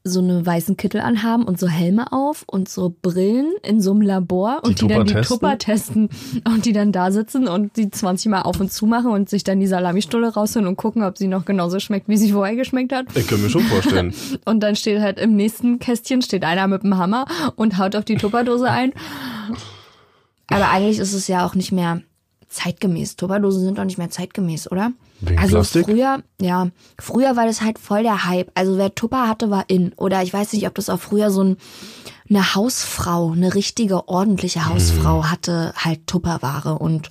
so 0.06 0.20
eine 0.20 0.46
weißen 0.46 0.76
Kittel 0.76 1.00
anhaben 1.00 1.46
und 1.46 1.58
so 1.58 1.68
Helme 1.68 2.12
auf 2.12 2.44
und 2.46 2.68
so 2.68 2.94
Brillen 3.02 3.54
in 3.64 3.80
so 3.80 3.92
einem 3.92 4.02
Labor 4.02 4.60
und 4.64 4.82
die, 4.82 4.88
Die 4.88 4.94
dann 4.94 5.06
die 5.06 5.14
Tupper 5.22 5.58
testen 5.58 6.10
und 6.46 6.66
die 6.66 6.74
dann 6.74 6.92
da 6.92 7.12
sitzen 7.12 7.48
und 7.48 7.78
die 7.78 7.90
20 7.90 8.30
Mal 8.30 8.42
auf 8.42 8.60
und 8.60 8.72
zu 8.72 8.86
machen 8.86 9.12
und 9.12 9.30
sich 9.30 9.46
dann 9.46 9.62
die 9.62 9.68
Salamistulle 9.68 10.34
rausholen 10.34 10.68
und 10.68 10.76
gucken, 10.76 11.04
ob 11.04 11.18
sie 11.18 11.28
noch 11.28 11.46
genauso 11.46 11.80
schmeckt, 11.80 12.10
wie 12.10 12.18
sie 12.18 12.34
vorher 12.34 12.58
geschmeckt 12.58 12.92
hat. 12.92 13.06
Ich 13.16 13.28
kann 13.28 13.42
mir 13.42 13.50
schon 13.50 13.64
vorstellen. 13.64 14.14
Und 14.46 14.62
dann 14.62 14.76
steht 14.76 15.00
halt 15.00 15.20
im 15.20 15.36
nächsten 15.36 15.80
Kästchen 15.80 16.22
steht 16.22 16.44
einer 16.44 16.68
mit 16.68 16.84
dem 16.84 16.98
Hammer 16.98 17.26
und 17.56 17.78
haut 17.78 17.96
auf 17.96 18.04
die 18.04 18.16
Tupperdose 18.16 18.70
ein. 18.70 18.94
Aber 20.48 20.70
eigentlich 20.70 21.00
ist 21.00 21.14
es 21.14 21.28
ja 21.28 21.46
auch 21.46 21.56
nicht 21.56 21.72
mehr 21.72 22.02
zeitgemäß. 22.50 23.16
Tupperdosen 23.16 23.64
sind 23.64 23.78
doch 23.78 23.86
nicht 23.86 23.98
mehr 23.98 24.10
zeitgemäß, 24.10 24.72
oder? 24.72 24.92
Wegen 25.26 25.40
also 25.40 25.56
Plastik? 25.58 25.86
früher, 25.86 26.22
ja, 26.42 26.68
früher 27.00 27.36
war 27.36 27.46
das 27.46 27.62
halt 27.62 27.80
voll 27.80 28.04
der 28.04 28.26
Hype. 28.26 28.52
Also 28.56 28.78
wer 28.78 28.94
Tupper 28.94 29.28
hatte, 29.28 29.50
war 29.50 29.66
in. 29.70 29.94
Oder 29.94 30.22
ich 30.24 30.34
weiß 30.34 30.54
nicht, 30.54 30.68
ob 30.68 30.76
das 30.76 30.90
auch 30.90 31.00
früher 31.00 31.32
so 31.32 31.44
ein, 31.44 31.58
eine 32.30 32.56
Hausfrau, 32.56 33.32
eine 33.32 33.54
richtige, 33.56 34.08
ordentliche 34.08 34.66
Hausfrau 34.68 35.20
Mhm. 35.22 35.32
hatte 35.32 35.74
halt 35.78 36.08
Tupperware 36.08 36.78
und 36.80 37.10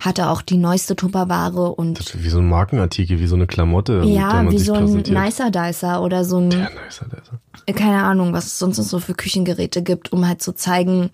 hatte 0.00 0.28
auch 0.30 0.42
die 0.42 0.56
neueste 0.56 0.96
Tupperware 0.96 1.72
und 1.74 1.98
Das 2.00 2.06
ist 2.14 2.24
wie 2.24 2.28
so 2.28 2.38
ein 2.38 2.48
Markenartikel, 2.48 3.20
wie 3.20 3.26
so 3.28 3.36
eine 3.36 3.46
Klamotte, 3.46 4.00
der 4.00 4.04
ja, 4.08 4.50
wie 4.50 4.58
so 4.58 4.74
ein. 4.74 5.02
Nicer 5.02 5.50
Dicer 5.52 6.02
oder 6.02 6.24
so 6.24 6.38
ein 6.38 6.50
Ja, 6.50 6.68
nicer, 6.84 7.06
nicer. 7.06 7.40
keine 7.78 8.02
Ahnung, 8.02 8.32
was 8.32 8.46
es 8.46 8.58
sonst 8.58 8.78
noch 8.78 8.84
so 8.84 8.98
für 8.98 9.14
Küchengeräte 9.14 9.82
gibt, 9.82 10.12
um 10.12 10.26
halt 10.26 10.42
zu 10.42 10.52
zeigen, 10.54 11.10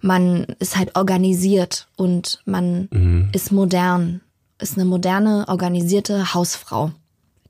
man 0.00 0.44
ist 0.58 0.76
halt 0.76 0.96
organisiert 0.96 1.86
und 1.96 2.40
man 2.44 2.88
Mhm. 2.90 3.28
ist 3.32 3.52
modern, 3.52 4.20
ist 4.64 4.76
eine 4.76 4.84
moderne, 4.84 5.44
organisierte 5.48 6.34
Hausfrau. 6.34 6.90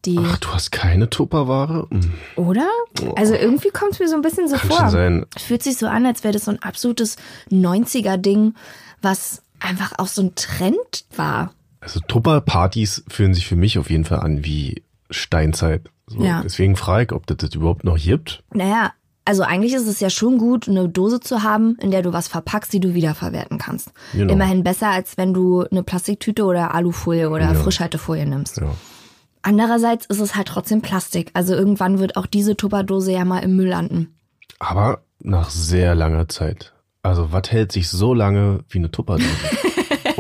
Die, 0.05 0.19
Ach, 0.21 0.37
du 0.37 0.49
hast 0.49 0.71
keine 0.71 1.09
Tupperware? 1.09 1.87
Hm, 1.91 2.13
oder? 2.37 2.69
Also 3.17 3.35
irgendwie 3.35 3.71
kommt 3.71 3.93
es 3.93 4.01
mir 4.01 4.09
so 4.09 4.17
ein 4.17 4.21
bisschen 4.23 4.49
so 4.49 4.57
Kann 4.57 4.69
vor. 4.69 4.79
schon 4.81 4.91
sein. 4.91 5.27
Fühlt 5.39 5.63
sich 5.63 5.79
so 5.79 5.87
an, 5.87 6.05
als 6.05 6.23
wäre 6.25 6.35
das 6.35 6.45
so 6.45 6.51
ein 6.51 6.61
absolutes 6.63 7.17
90er-Ding, 7.51 8.55
was 9.01 9.43
einfach 9.61 9.93
auch 9.99 10.09
so 10.09 10.21
ein 10.23 10.35
Trend 10.35 11.07
war. 11.17 11.55
Also 11.81 12.01
Tupper-Partys 12.01 13.05
fühlen 13.09 13.33
sich 13.33 13.47
für 13.47 13.57
mich 13.57 13.79
auf 13.79 13.89
jeden 13.89 14.05
Fall 14.05 14.21
an 14.21 14.45
wie 14.45 14.83
Steinzeit. 15.11 15.89
So, 16.07 16.23
Ja. 16.23 16.43
Deswegen 16.43 16.77
frage 16.77 17.05
ich, 17.05 17.13
ob 17.13 17.27
das, 17.27 17.39
das 17.39 17.55
überhaupt 17.55 17.85
noch 17.85 17.97
gibt. 17.97 18.43
Naja, 18.53 18.93
also 19.25 19.43
eigentlich 19.43 19.73
ist 19.75 19.87
es 19.87 20.01
ja 20.01 20.11
schon 20.11 20.39
gut, 20.39 20.69
eine 20.69 20.89
Dose 20.89 21.21
zu 21.21 21.43
haben, 21.43 21.77
in 21.81 21.91
der 21.91 22.03
du 22.03 22.13
was 22.13 22.29
verpackst, 22.29 22.73
die 22.73 22.81
du 22.81 22.95
wiederverwerten 22.95 23.59
kannst. 23.59 23.93
Genau. 24.13 24.33
Immerhin 24.33 24.63
besser, 24.65 24.89
als 24.89 25.17
wenn 25.17 25.33
du 25.33 25.65
eine 25.71 25.83
Plastiktüte 25.83 26.45
oder 26.45 26.75
Alufolie 26.75 27.31
oder 27.31 27.53
Ja. 27.53 27.55
Frischhaltefolie 27.55 28.27
nimmst. 28.27 28.59
Ja. 28.59 28.75
Andererseits 29.43 30.07
ist 30.07 30.21
es 30.21 30.37
halt 30.37 30.49
trotzdem 30.49 30.81
Plastik. 30.83 31.31
Also 31.35 31.55
irgendwann 31.55 31.99
wird 31.99 32.17
auch 32.17 32.27
diese 32.27 32.57
Tupperdose 32.57 33.13
ja 33.13 33.25
mal 33.25 33.41
im 33.41 33.57
Müll 33.57 33.69
landen. 33.69 34.15
Aber 34.59 35.03
nach 35.21 35.51
sehr 35.51 35.95
langer 35.95 36.29
Zeit. 36.29 36.73
Also 37.03 37.33
was 37.33 37.51
hält 37.51 37.71
sich 37.73 37.89
so 37.91 38.15
lange 38.15 38.61
wie 38.69 38.79
eine 38.79 38.91
Tupperdose? 38.91 39.29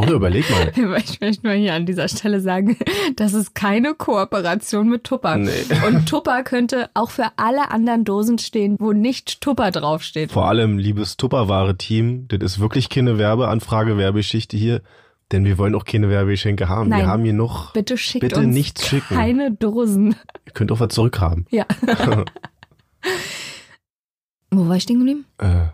Oder 0.04 0.12
überleg 0.14 0.48
mal. 0.50 0.72
Ich 1.04 1.20
möchte 1.20 1.46
mal 1.46 1.56
hier 1.56 1.74
an 1.74 1.86
dieser 1.86 2.08
Stelle 2.08 2.40
sagen, 2.40 2.76
das 3.16 3.34
ist 3.34 3.54
keine 3.54 3.94
Kooperation 3.94 4.88
mit 4.88 5.04
Tupper. 5.04 5.36
Nee. 5.36 5.50
Und 5.86 6.06
Tupper 6.08 6.42
könnte 6.42 6.90
auch 6.94 7.10
für 7.10 7.26
alle 7.36 7.70
anderen 7.70 8.04
Dosen 8.04 8.38
stehen, 8.38 8.76
wo 8.78 8.92
nicht 8.92 9.40
Tupper 9.40 9.70
draufsteht. 9.70 10.32
Vor 10.32 10.48
allem, 10.48 10.78
liebes 10.78 11.16
Tupperware-Team, 11.16 12.28
das 12.28 12.40
ist 12.42 12.58
wirklich 12.60 12.88
keine 12.88 13.18
Werbeanfrage, 13.18 13.96
Werbegeschichte 13.98 14.56
hier, 14.56 14.82
denn 15.32 15.44
wir 15.44 15.58
wollen 15.58 15.74
auch 15.74 15.84
keine 15.84 16.08
Werbegeschenke 16.10 16.68
haben. 16.68 16.90
Nein. 16.90 17.00
Wir 17.00 17.06
haben 17.08 17.24
hier 17.24 17.32
noch, 17.32 17.72
Bitte 17.72 17.96
schickt 17.98 18.20
bitte 18.20 18.40
uns 18.40 18.54
nichts 18.54 18.86
schicken. 18.86 19.14
keine 19.14 19.50
Dosen. 19.52 20.14
Ihr 20.46 20.52
könnt 20.52 20.70
auch 20.72 20.80
was 20.80 20.88
zurückhaben. 20.94 21.46
Ja. 21.50 21.66
Wo 24.50 24.68
war 24.68 24.76
ich 24.76 24.82
stehen 24.84 24.98
geblieben? 24.98 25.24
Äh, 25.38 25.66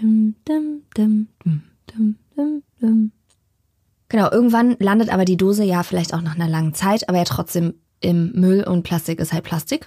Dum, 0.00 0.34
dum, 0.46 0.82
dum, 0.94 1.28
dum, 1.44 1.62
dum, 1.94 2.16
dum, 2.36 2.62
dum. 2.80 3.12
Genau, 4.08 4.30
irgendwann 4.30 4.76
landet 4.80 5.10
aber 5.10 5.24
die 5.24 5.36
Dose 5.36 5.64
ja 5.64 5.82
vielleicht 5.82 6.14
auch 6.14 6.22
nach 6.22 6.34
einer 6.34 6.48
langen 6.48 6.74
Zeit, 6.74 7.08
aber 7.08 7.18
ja 7.18 7.24
trotzdem 7.24 7.74
im 8.00 8.32
Müll 8.32 8.64
und 8.64 8.82
Plastik 8.82 9.20
ist 9.20 9.32
halt 9.32 9.44
Plastik. 9.44 9.86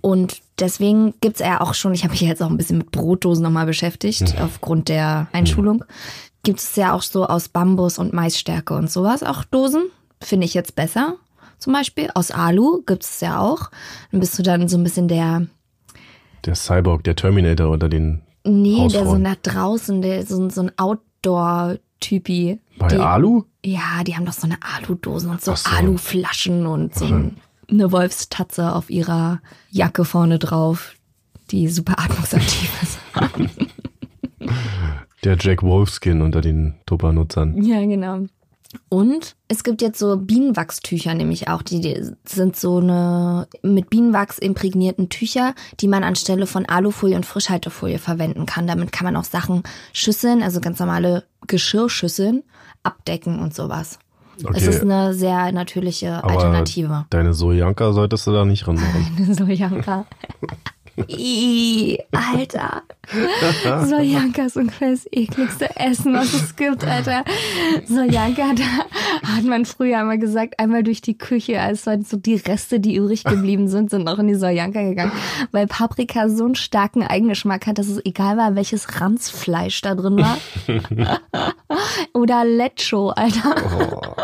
Und 0.00 0.40
deswegen 0.58 1.14
gibt's 1.20 1.40
ja 1.40 1.60
auch 1.60 1.74
schon, 1.74 1.94
ich 1.94 2.04
habe 2.04 2.12
mich 2.12 2.20
jetzt 2.20 2.42
auch 2.42 2.50
ein 2.50 2.56
bisschen 2.56 2.78
mit 2.78 2.90
Brotdosen 2.90 3.42
nochmal 3.42 3.66
beschäftigt, 3.66 4.34
aufgrund 4.40 4.88
der 4.88 5.28
Einschulung, 5.32 5.84
gibt 6.42 6.60
es 6.60 6.76
ja 6.76 6.92
auch 6.92 7.02
so 7.02 7.26
aus 7.26 7.48
Bambus 7.48 7.98
und 7.98 8.12
Maisstärke 8.12 8.74
und 8.74 8.90
sowas 8.90 9.22
auch 9.22 9.44
Dosen. 9.44 9.84
Finde 10.20 10.44
ich 10.44 10.54
jetzt 10.54 10.74
besser. 10.74 11.16
Zum 11.58 11.72
Beispiel 11.72 12.10
aus 12.14 12.30
Alu 12.30 12.82
gibt 12.84 13.04
es 13.04 13.20
ja 13.20 13.38
auch. 13.38 13.70
Dann 14.10 14.20
bist 14.20 14.38
du 14.38 14.42
dann 14.42 14.68
so 14.68 14.76
ein 14.76 14.84
bisschen 14.84 15.08
der 15.08 15.46
der 16.44 16.54
Cyborg, 16.54 17.04
der 17.04 17.16
Terminator 17.16 17.70
unter 17.70 17.88
den 17.88 18.20
Nee, 18.46 18.88
der 18.88 19.06
so 19.06 19.16
nach 19.18 19.36
draußen, 19.36 20.02
der 20.02 20.24
so, 20.26 20.48
so 20.50 20.62
ein 20.62 20.72
Outdoor-Typi. 20.78 22.60
bei 22.78 22.88
Die- 22.88 22.96
Alu? 22.96 23.44
Ja, 23.64 24.04
die 24.06 24.14
haben 24.14 24.26
doch 24.26 24.32
so 24.34 24.46
eine 24.46 24.58
Aludosen 24.60 25.30
und 25.30 25.40
so, 25.40 25.54
so. 25.54 25.70
Aluflaschen 25.70 26.66
und 26.66 26.94
so 26.94 27.06
ein, 27.06 27.36
eine 27.70 27.90
Wolfstatze 27.92 28.74
auf 28.74 28.90
ihrer 28.90 29.40
Jacke 29.70 30.04
vorne 30.04 30.38
drauf, 30.38 30.94
die 31.50 31.68
super 31.68 31.98
atmungsaktiv 31.98 32.70
ist. 32.82 32.98
Der 35.24 35.38
Jack 35.40 35.62
Wolfskin 35.62 36.20
unter 36.20 36.42
den 36.42 36.74
Tupper-Nutzern. 36.84 37.62
ja, 37.62 37.80
genau. 37.86 38.26
Und 38.88 39.36
es 39.48 39.64
gibt 39.64 39.82
jetzt 39.82 39.98
so 39.98 40.16
Bienenwachstücher 40.16 41.14
nämlich 41.14 41.48
auch. 41.48 41.62
Die, 41.62 42.02
sind 42.24 42.56
so 42.56 42.78
eine 42.78 43.46
mit 43.62 43.90
Bienenwachs 43.90 44.38
imprägnierten 44.38 45.08
Tücher, 45.08 45.54
die 45.80 45.88
man 45.88 46.04
anstelle 46.04 46.46
von 46.46 46.66
Alufolie 46.66 47.16
und 47.16 47.26
Frischhaltefolie 47.26 47.98
verwenden 47.98 48.46
kann. 48.46 48.66
Damit 48.66 48.92
kann 48.92 49.04
man 49.04 49.16
auch 49.16 49.24
Sachen, 49.24 49.62
Schüsseln, 49.92 50.42
also 50.42 50.60
ganz 50.60 50.78
normale 50.78 51.24
Geschirrschüsseln, 51.46 52.42
abdecken 52.82 53.40
und 53.40 53.54
sowas. 53.54 53.98
Okay, 54.42 54.54
Es 54.56 54.66
ist 54.66 54.82
eine 54.82 55.14
sehr 55.14 55.52
natürliche 55.52 56.22
aber 56.24 56.32
Alternative. 56.32 57.06
deine 57.10 57.34
Sojanka 57.34 57.92
solltest 57.92 58.26
du 58.26 58.32
da 58.32 58.44
nicht 58.44 58.66
ranmachen. 58.66 59.34
Sojanka. 59.34 60.06
Ih, 61.08 61.98
Alter. 62.12 62.82
Sojanka 63.86 64.44
ist 64.46 64.56
ungefähr 64.56 64.92
das 64.92 65.06
ekligste 65.10 65.76
Essen, 65.76 66.14
was 66.14 66.32
es 66.32 66.56
gibt, 66.56 66.84
Alter. 66.84 67.24
Sojanka, 67.86 68.54
da 68.54 69.28
hat 69.28 69.44
man 69.44 69.64
früher 69.64 69.98
einmal 69.98 70.18
gesagt, 70.18 70.58
einmal 70.58 70.82
durch 70.84 71.02
die 71.02 71.18
Küche, 71.18 71.60
als 71.60 71.84
so 71.84 72.16
die 72.16 72.36
Reste, 72.36 72.78
die 72.78 72.96
übrig 72.96 73.24
geblieben 73.24 73.68
sind, 73.68 73.90
sind 73.90 74.04
noch 74.04 74.18
in 74.18 74.28
die 74.28 74.34
Sojanka 74.34 74.82
gegangen. 74.82 75.12
Weil 75.50 75.66
Paprika 75.66 76.28
so 76.28 76.44
einen 76.44 76.54
starken 76.54 77.02
Eigengeschmack 77.02 77.66
hat, 77.66 77.78
dass 77.78 77.88
es 77.88 78.04
egal 78.04 78.36
war, 78.36 78.54
welches 78.54 79.00
Ranzfleisch 79.00 79.80
da 79.80 79.94
drin 79.94 80.18
war. 80.18 80.38
Oder 82.14 82.44
Lecho, 82.44 83.10
Alter. 83.10 83.54
Oh. 83.90 84.22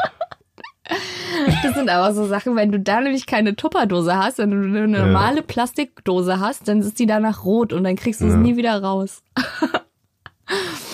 Das 1.63 1.75
sind 1.75 1.89
aber 1.89 2.13
so 2.13 2.27
Sachen, 2.27 2.57
wenn 2.57 2.73
du 2.73 2.81
da 2.81 3.01
nämlich 3.01 3.27
keine 3.27 3.55
Tupperdose 3.57 4.17
hast, 4.17 4.39
wenn 4.39 4.51
du 4.51 4.57
eine 4.67 4.89
normale 4.89 5.43
Plastikdose 5.43 6.41
hast, 6.41 6.67
dann 6.69 6.81
ist 6.81 6.99
die 6.99 7.07
danach 7.07 7.45
rot 7.45 7.73
und 7.73 7.85
dann 7.85 7.97
kriegst 7.97 8.21
du 8.21 8.27
es 8.27 8.33
Ja. 8.33 8.39
nie 8.39 8.57
wieder 8.57 8.83
raus. 8.83 9.23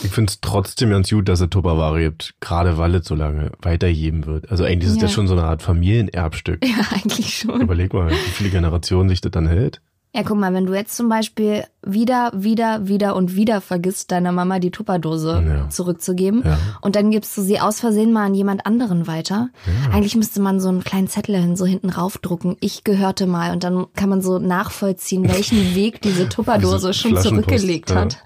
Ich 0.04 0.10
finde 0.10 0.30
es 0.30 0.40
trotzdem 0.42 0.90
ganz 0.90 1.08
gut, 1.10 1.28
dass 1.28 1.40
es 1.40 1.48
Tupperware 1.48 1.98
gibt, 2.00 2.34
gerade 2.40 2.76
weil 2.76 2.94
es 2.96 3.06
so 3.06 3.14
lange 3.14 3.52
weitergeben 3.62 4.26
wird. 4.26 4.50
Also 4.50 4.64
eigentlich 4.64 4.90
ist 4.90 4.96
Ja. 4.96 5.02
das 5.02 5.12
schon 5.12 5.26
so 5.26 5.34
eine 5.34 5.44
Art 5.44 5.62
Familienerbstück. 5.62 6.62
Ja, 6.64 6.74
eigentlich 6.92 7.38
schon. 7.38 7.62
Überleg 7.62 7.94
mal, 7.94 8.10
wie 8.10 8.14
viele 8.14 8.50
Generationen 8.50 9.08
sich 9.08 9.22
das 9.22 9.32
dann 9.32 9.46
hält. 9.48 9.80
Ja, 10.16 10.22
guck 10.22 10.38
mal, 10.38 10.54
wenn 10.54 10.64
du 10.64 10.72
jetzt 10.72 10.96
zum 10.96 11.10
Beispiel 11.10 11.64
wieder, 11.84 12.32
wieder, 12.34 12.88
wieder 12.88 13.14
und 13.16 13.36
wieder 13.36 13.60
vergisst, 13.60 14.10
deiner 14.10 14.32
Mama 14.32 14.58
die 14.60 14.70
Tupperdose 14.70 15.44
Ja. 15.46 15.68
zurückzugeben 15.68 16.42
Ja. 16.42 16.56
und 16.80 16.96
dann 16.96 17.10
gibst 17.10 17.36
du 17.36 17.42
sie 17.42 17.60
aus 17.60 17.80
Versehen 17.80 18.14
mal 18.14 18.24
an 18.24 18.34
jemand 18.34 18.64
anderen 18.64 19.06
weiter. 19.06 19.50
Eigentlich 19.92 20.16
müsste 20.16 20.40
man 20.40 20.58
so 20.58 20.70
einen 20.70 20.82
kleinen 20.84 21.08
Zettel 21.08 21.36
hin, 21.36 21.54
so 21.54 21.66
hinten 21.66 21.90
raufdrucken. 21.90 22.56
Ich 22.60 22.82
gehörte 22.82 23.26
mal 23.26 23.52
und 23.52 23.62
dann 23.62 23.86
kann 23.94 24.08
man 24.08 24.22
so 24.22 24.38
nachvollziehen, 24.38 25.24
welchen 25.28 25.74
Weg 25.74 26.00
diese 26.00 26.30
Tupperdose 26.30 26.94
schon 26.94 27.14
zurückgelegt 27.18 27.90
ja. 27.90 27.96
hat. 27.96 28.16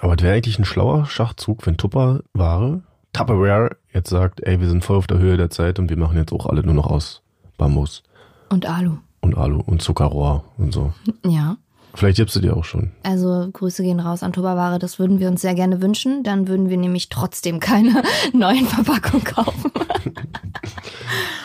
Aber 0.00 0.16
das 0.16 0.24
wäre 0.24 0.34
eigentlich 0.34 0.58
ein 0.58 0.64
schlauer 0.64 1.06
Schachzug, 1.06 1.64
wenn 1.64 1.76
Tupperware, 1.76 2.82
Tupperware 3.12 3.76
jetzt 3.92 4.10
sagt, 4.10 4.40
ey, 4.42 4.58
wir 4.60 4.68
sind 4.68 4.84
voll 4.84 4.96
auf 4.96 5.06
der 5.06 5.18
Höhe 5.18 5.36
der 5.36 5.50
Zeit 5.50 5.78
und 5.78 5.90
wir 5.90 5.96
machen 5.96 6.16
jetzt 6.16 6.32
auch 6.32 6.46
alle 6.46 6.64
nur 6.64 6.74
noch 6.74 6.88
aus 6.88 7.22
Bambus 7.56 8.02
Und 8.48 8.66
Alu. 8.66 8.96
Und 9.22 9.36
Alu 9.36 9.60
und 9.64 9.80
Zuckerrohr 9.80 10.44
und 10.58 10.72
so. 10.72 10.92
Ja. 11.26 11.56
Vielleicht 11.94 12.16
gibst 12.16 12.34
du 12.36 12.40
dir 12.40 12.56
auch 12.56 12.64
schon. 12.64 12.90
Also 13.02 13.48
Grüße 13.52 13.82
gehen 13.82 14.00
raus 14.00 14.22
an 14.22 14.32
Tupperware, 14.32 14.78
das 14.78 14.98
würden 14.98 15.20
wir 15.20 15.28
uns 15.28 15.42
sehr 15.42 15.54
gerne 15.54 15.82
wünschen. 15.82 16.22
Dann 16.22 16.48
würden 16.48 16.68
wir 16.70 16.76
nämlich 16.78 17.08
trotzdem 17.10 17.60
keine 17.60 18.02
neuen 18.32 18.66
Verpackungen 18.66 19.24
kaufen. 19.24 19.70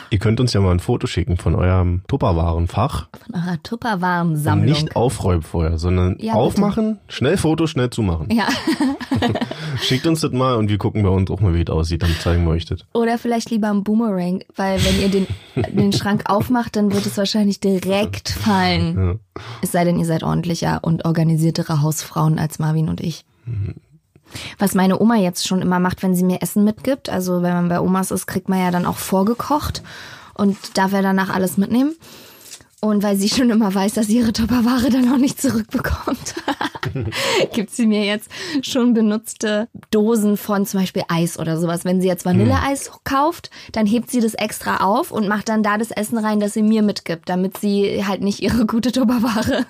Ihr 0.09 0.19
könnt 0.19 0.39
uns 0.39 0.53
ja 0.53 0.61
mal 0.61 0.71
ein 0.71 0.79
Foto 0.79 1.05
schicken 1.05 1.35
von 1.35 1.53
eurem 1.53 2.01
Tupperwarenfach. 2.07 3.09
Von 3.25 3.35
eurer 3.35 3.61
Tupperwarensammlung. 3.61 4.65
Nicht 4.69 4.95
aufräumen 4.95 5.41
vorher, 5.41 5.77
sondern 5.77 6.11
Ja, 6.19 6.31
bitte. 6.33 6.35
aufmachen, 6.35 6.99
schnell 7.09 7.35
Foto, 7.35 7.67
schnell 7.67 7.89
zumachen. 7.89 8.29
ja. 8.31 8.47
Schickt 9.81 10.07
uns 10.07 10.21
das 10.21 10.31
mal 10.31 10.55
und 10.55 10.69
wir 10.69 10.77
gucken 10.77 11.03
bei 11.03 11.09
uns 11.09 11.29
auch 11.29 11.39
mal, 11.41 11.53
wie 11.53 11.63
das 11.65 11.75
aussieht. 11.75 12.01
Dann 12.03 12.11
zeigen 12.21 12.45
wir 12.45 12.51
euch 12.51 12.65
das. 12.65 12.79
Oder 12.93 13.17
vielleicht 13.17 13.49
lieber 13.51 13.69
ein 13.69 13.83
Boomerang, 13.83 14.43
weil 14.55 14.79
wenn 14.83 14.99
ihr 15.01 15.09
den, 15.09 15.27
den 15.77 15.91
Schrank 15.93 16.23
aufmacht, 16.29 16.75
dann 16.77 16.91
wird 16.93 17.05
es 17.05 17.17
wahrscheinlich 17.17 17.59
direkt 17.59 18.29
fallen. 18.29 19.19
Es 19.61 19.71
sei 19.71 19.83
denn, 19.83 19.99
ihr 19.99 20.05
seid 20.05 20.23
ordentlicher 20.23 20.79
und 20.81 21.05
organisiertere 21.05 21.81
Hausfrauen 21.81 22.39
als 22.39 22.59
Marvin 22.59 22.89
und 22.89 23.01
ich. 23.01 23.25
Was 24.59 24.75
meine 24.75 24.99
Oma 24.99 25.15
jetzt 25.15 25.47
schon 25.47 25.61
immer 25.61 25.79
macht, 25.79 26.03
wenn 26.03 26.15
sie 26.15 26.23
mir 26.23 26.41
Essen 26.41 26.63
mitgibt. 26.63 27.09
Also 27.09 27.41
wenn 27.41 27.53
man 27.53 27.69
bei 27.69 27.79
Omas 27.79 28.11
ist, 28.11 28.27
kriegt 28.27 28.49
man 28.49 28.59
ja 28.59 28.71
dann 28.71 28.85
auch 28.85 28.97
vorgekocht 28.97 29.83
und 30.33 30.77
darf 30.77 30.93
er 30.93 31.01
danach 31.01 31.33
alles 31.33 31.57
mitnehmen. 31.57 31.95
Und 32.79 33.01
weil 33.01 33.17
sie 33.17 33.27
schon 33.27 33.49
immer 33.49 33.73
weiß, 33.73 33.95
dass 33.95 34.05
sie 34.05 34.17
ihre 34.17 34.33
Tupperware 34.33 34.91
dann 34.91 35.11
auch 35.11 35.17
nicht 35.17 35.41
zurückbekommt, 35.41 36.35
gibt 37.53 37.71
sie 37.71 37.87
mir 37.87 38.05
jetzt 38.05 38.29
schon 38.61 38.93
benutzte 38.93 39.67
Dosen 39.89 40.37
von 40.37 40.63
zum 40.67 40.81
Beispiel 40.81 41.01
Eis 41.07 41.39
oder 41.39 41.57
sowas. 41.57 41.85
Wenn 41.85 42.01
sie 42.01 42.07
jetzt 42.07 42.23
Vanilleeis 42.23 42.91
kauft, 43.03 43.49
dann 43.71 43.87
hebt 43.87 44.11
sie 44.11 44.19
das 44.19 44.35
extra 44.35 44.77
auf 44.77 45.11
und 45.11 45.27
macht 45.27 45.49
dann 45.49 45.63
da 45.63 45.79
das 45.79 45.89
Essen 45.89 46.19
rein, 46.19 46.39
das 46.39 46.53
sie 46.53 46.61
mir 46.61 46.83
mitgibt, 46.83 47.29
damit 47.29 47.57
sie 47.57 48.05
halt 48.05 48.21
nicht 48.21 48.41
ihre 48.41 48.67
gute 48.67 48.91
Tupperware. 48.91 49.65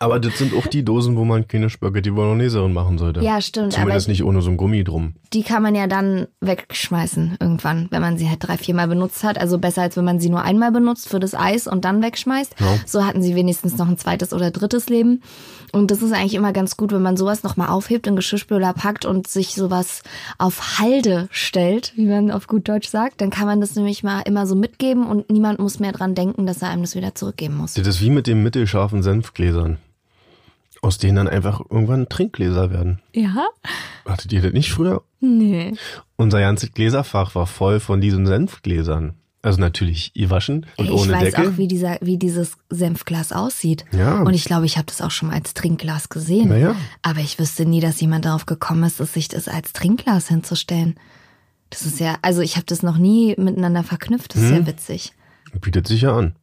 Aber 0.00 0.20
das 0.20 0.38
sind 0.38 0.54
auch 0.54 0.66
die 0.66 0.84
Dosen, 0.84 1.16
wo 1.16 1.24
man 1.24 1.48
keine 1.48 1.70
Spaghetti 1.70 2.10
Bolognese 2.10 2.58
drin 2.58 2.72
machen 2.72 2.98
sollte. 2.98 3.20
Ja, 3.20 3.40
stimmt, 3.40 3.72
Zumindest 3.72 4.06
aber- 4.06 4.12
nicht 4.12 4.24
ohne 4.24 4.42
so 4.42 4.50
ein 4.50 4.56
Gummi 4.56 4.84
drum. 4.84 5.14
Die 5.32 5.42
kann 5.42 5.62
man 5.62 5.74
ja 5.74 5.86
dann 5.86 6.26
wegschmeißen 6.40 7.36
irgendwann, 7.40 7.88
wenn 7.90 8.00
man 8.00 8.16
sie 8.18 8.28
halt 8.28 8.38
drei, 8.46 8.56
viermal 8.56 8.88
benutzt 8.88 9.24
hat. 9.24 9.38
Also 9.38 9.58
besser, 9.58 9.82
als 9.82 9.96
wenn 9.96 10.04
man 10.04 10.20
sie 10.20 10.30
nur 10.30 10.42
einmal 10.42 10.72
benutzt 10.72 11.08
für 11.08 11.20
das 11.20 11.34
Eis 11.34 11.66
und 11.66 11.84
dann 11.84 12.02
wegschmeißt. 12.02 12.54
Ja. 12.60 12.66
So 12.86 13.04
hatten 13.04 13.22
sie 13.22 13.34
wenigstens 13.34 13.76
noch 13.76 13.88
ein 13.88 13.98
zweites 13.98 14.32
oder 14.32 14.50
drittes 14.50 14.88
Leben. 14.88 15.22
Und 15.72 15.90
das 15.90 16.00
ist 16.00 16.12
eigentlich 16.12 16.34
immer 16.34 16.52
ganz 16.52 16.76
gut, 16.76 16.92
wenn 16.92 17.02
man 17.02 17.16
sowas 17.16 17.42
nochmal 17.42 17.68
aufhebt, 17.68 18.06
in 18.06 18.16
Geschirrspüler 18.16 18.72
packt 18.72 19.04
und 19.04 19.26
sich 19.26 19.54
sowas 19.54 20.02
auf 20.38 20.78
Halde 20.78 21.28
stellt, 21.30 21.92
wie 21.96 22.06
man 22.06 22.30
auf 22.30 22.46
gut 22.46 22.68
Deutsch 22.68 22.88
sagt. 22.88 23.20
Dann 23.20 23.30
kann 23.30 23.46
man 23.46 23.60
das 23.60 23.74
nämlich 23.74 24.02
mal 24.02 24.22
immer 24.22 24.46
so 24.46 24.54
mitgeben 24.54 25.06
und 25.06 25.30
niemand 25.30 25.58
muss 25.58 25.78
mehr 25.80 25.92
dran 25.92 26.14
denken, 26.14 26.46
dass 26.46 26.62
er 26.62 26.70
einem 26.70 26.82
das 26.82 26.94
wieder 26.94 27.14
zurückgeben 27.14 27.56
muss. 27.56 27.74
Das 27.74 27.86
ist 27.86 28.00
wie 28.00 28.10
mit 28.10 28.26
den 28.26 28.42
mittelscharfen 28.42 29.02
Senfgläsern. 29.02 29.77
Aus 30.82 30.98
denen 30.98 31.16
dann 31.16 31.28
einfach 31.28 31.60
irgendwann 31.70 32.08
Trinkgläser 32.08 32.70
werden. 32.70 33.00
Ja? 33.14 33.46
Hattet 34.06 34.32
ihr 34.32 34.42
das 34.42 34.52
nicht 34.52 34.70
früher? 34.70 35.02
Nee. 35.20 35.74
Unser 36.16 36.40
ganzes 36.40 36.72
Gläserfach 36.72 37.34
war 37.34 37.46
voll 37.46 37.80
von 37.80 38.00
diesen 38.00 38.26
Senfgläsern. 38.26 39.14
Also 39.40 39.60
natürlich 39.60 40.12
gewaschen 40.14 40.66
und 40.76 40.86
ich 40.86 40.90
ohne 40.90 41.12
weiß 41.12 41.22
Deckel. 41.22 41.48
auch, 41.48 41.56
wie, 41.58 41.68
dieser, 41.68 41.98
wie 42.00 42.16
dieses 42.18 42.56
Senfglas 42.70 43.32
aussieht. 43.32 43.84
Ja. 43.92 44.20
Und 44.22 44.34
ich 44.34 44.44
glaube, 44.44 44.66
ich 44.66 44.76
habe 44.76 44.86
das 44.86 45.00
auch 45.00 45.12
schon 45.12 45.28
mal 45.28 45.36
als 45.36 45.54
Trinkglas 45.54 46.08
gesehen. 46.08 46.48
Naja. 46.48 46.74
Aber 47.02 47.20
ich 47.20 47.38
wüsste 47.38 47.64
nie, 47.64 47.80
dass 47.80 48.00
jemand 48.00 48.24
darauf 48.24 48.46
gekommen 48.46 48.82
ist, 48.82 48.98
sich 48.98 49.28
das 49.28 49.46
als 49.46 49.72
Trinkglas 49.72 50.26
hinzustellen. 50.28 50.96
Das 51.70 51.82
ist 51.82 52.00
ja, 52.00 52.16
also 52.22 52.40
ich 52.40 52.56
habe 52.56 52.66
das 52.66 52.82
noch 52.82 52.98
nie 52.98 53.34
miteinander 53.38 53.84
verknüpft. 53.84 54.34
Das 54.34 54.42
ist 54.42 54.50
Hm. 54.50 54.58
ja 54.60 54.66
witzig. 54.66 55.12
Bietet 55.60 55.86
sich 55.86 56.02
ja 56.02 56.16
an. 56.16 56.34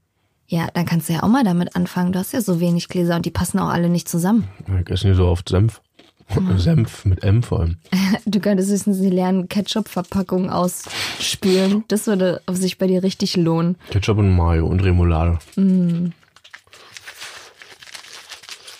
Ja, 0.47 0.67
dann 0.73 0.85
kannst 0.85 1.09
du 1.09 1.13
ja 1.13 1.23
auch 1.23 1.27
mal 1.27 1.43
damit 1.43 1.75
anfangen. 1.75 2.11
Du 2.11 2.19
hast 2.19 2.33
ja 2.33 2.41
so 2.41 2.59
wenig 2.59 2.87
Gläser 2.87 3.15
und 3.15 3.25
die 3.25 3.31
passen 3.31 3.59
auch 3.59 3.69
alle 3.69 3.89
nicht 3.89 4.07
zusammen. 4.07 4.47
Ich 4.81 4.89
esse 4.89 5.08
nicht 5.08 5.17
so 5.17 5.27
oft 5.27 5.49
Senf. 5.49 5.81
Hm. 6.27 6.58
Senf 6.58 7.05
mit 7.05 7.23
M 7.23 7.43
vor 7.43 7.62
allem. 7.62 7.77
Du 8.25 8.39
könntest 8.39 8.71
höchstens 8.71 8.99
die 8.99 9.10
leeren 9.10 9.47
Ketchup-Verpackungen 9.47 10.49
ausspülen. 10.49 11.84
Das 11.88 12.08
würde 12.08 12.41
sich 12.51 12.77
bei 12.77 12.88
dir 12.88 13.03
richtig 13.03 13.38
lohnen. 13.38 13.77
Ketchup 13.91 14.17
und 14.17 14.36
Mayo 14.36 14.65
und 14.65 14.84
Remoulade. 14.84 15.38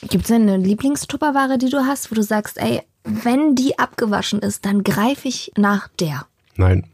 Gibt 0.02 0.24
es 0.24 0.28
denn 0.28 0.44
eine 0.44 0.58
Lieblingstupperware, 0.58 1.58
die 1.58 1.70
du 1.70 1.86
hast, 1.86 2.12
wo 2.12 2.16
du 2.16 2.24
sagst, 2.24 2.58
ey, 2.58 2.82
wenn 3.04 3.56
die 3.56 3.78
abgewaschen 3.78 4.40
ist, 4.40 4.66
dann 4.66 4.84
greife 4.84 5.28
ich 5.28 5.52
nach 5.58 5.88
der? 6.00 6.26
Nein. 6.58 6.86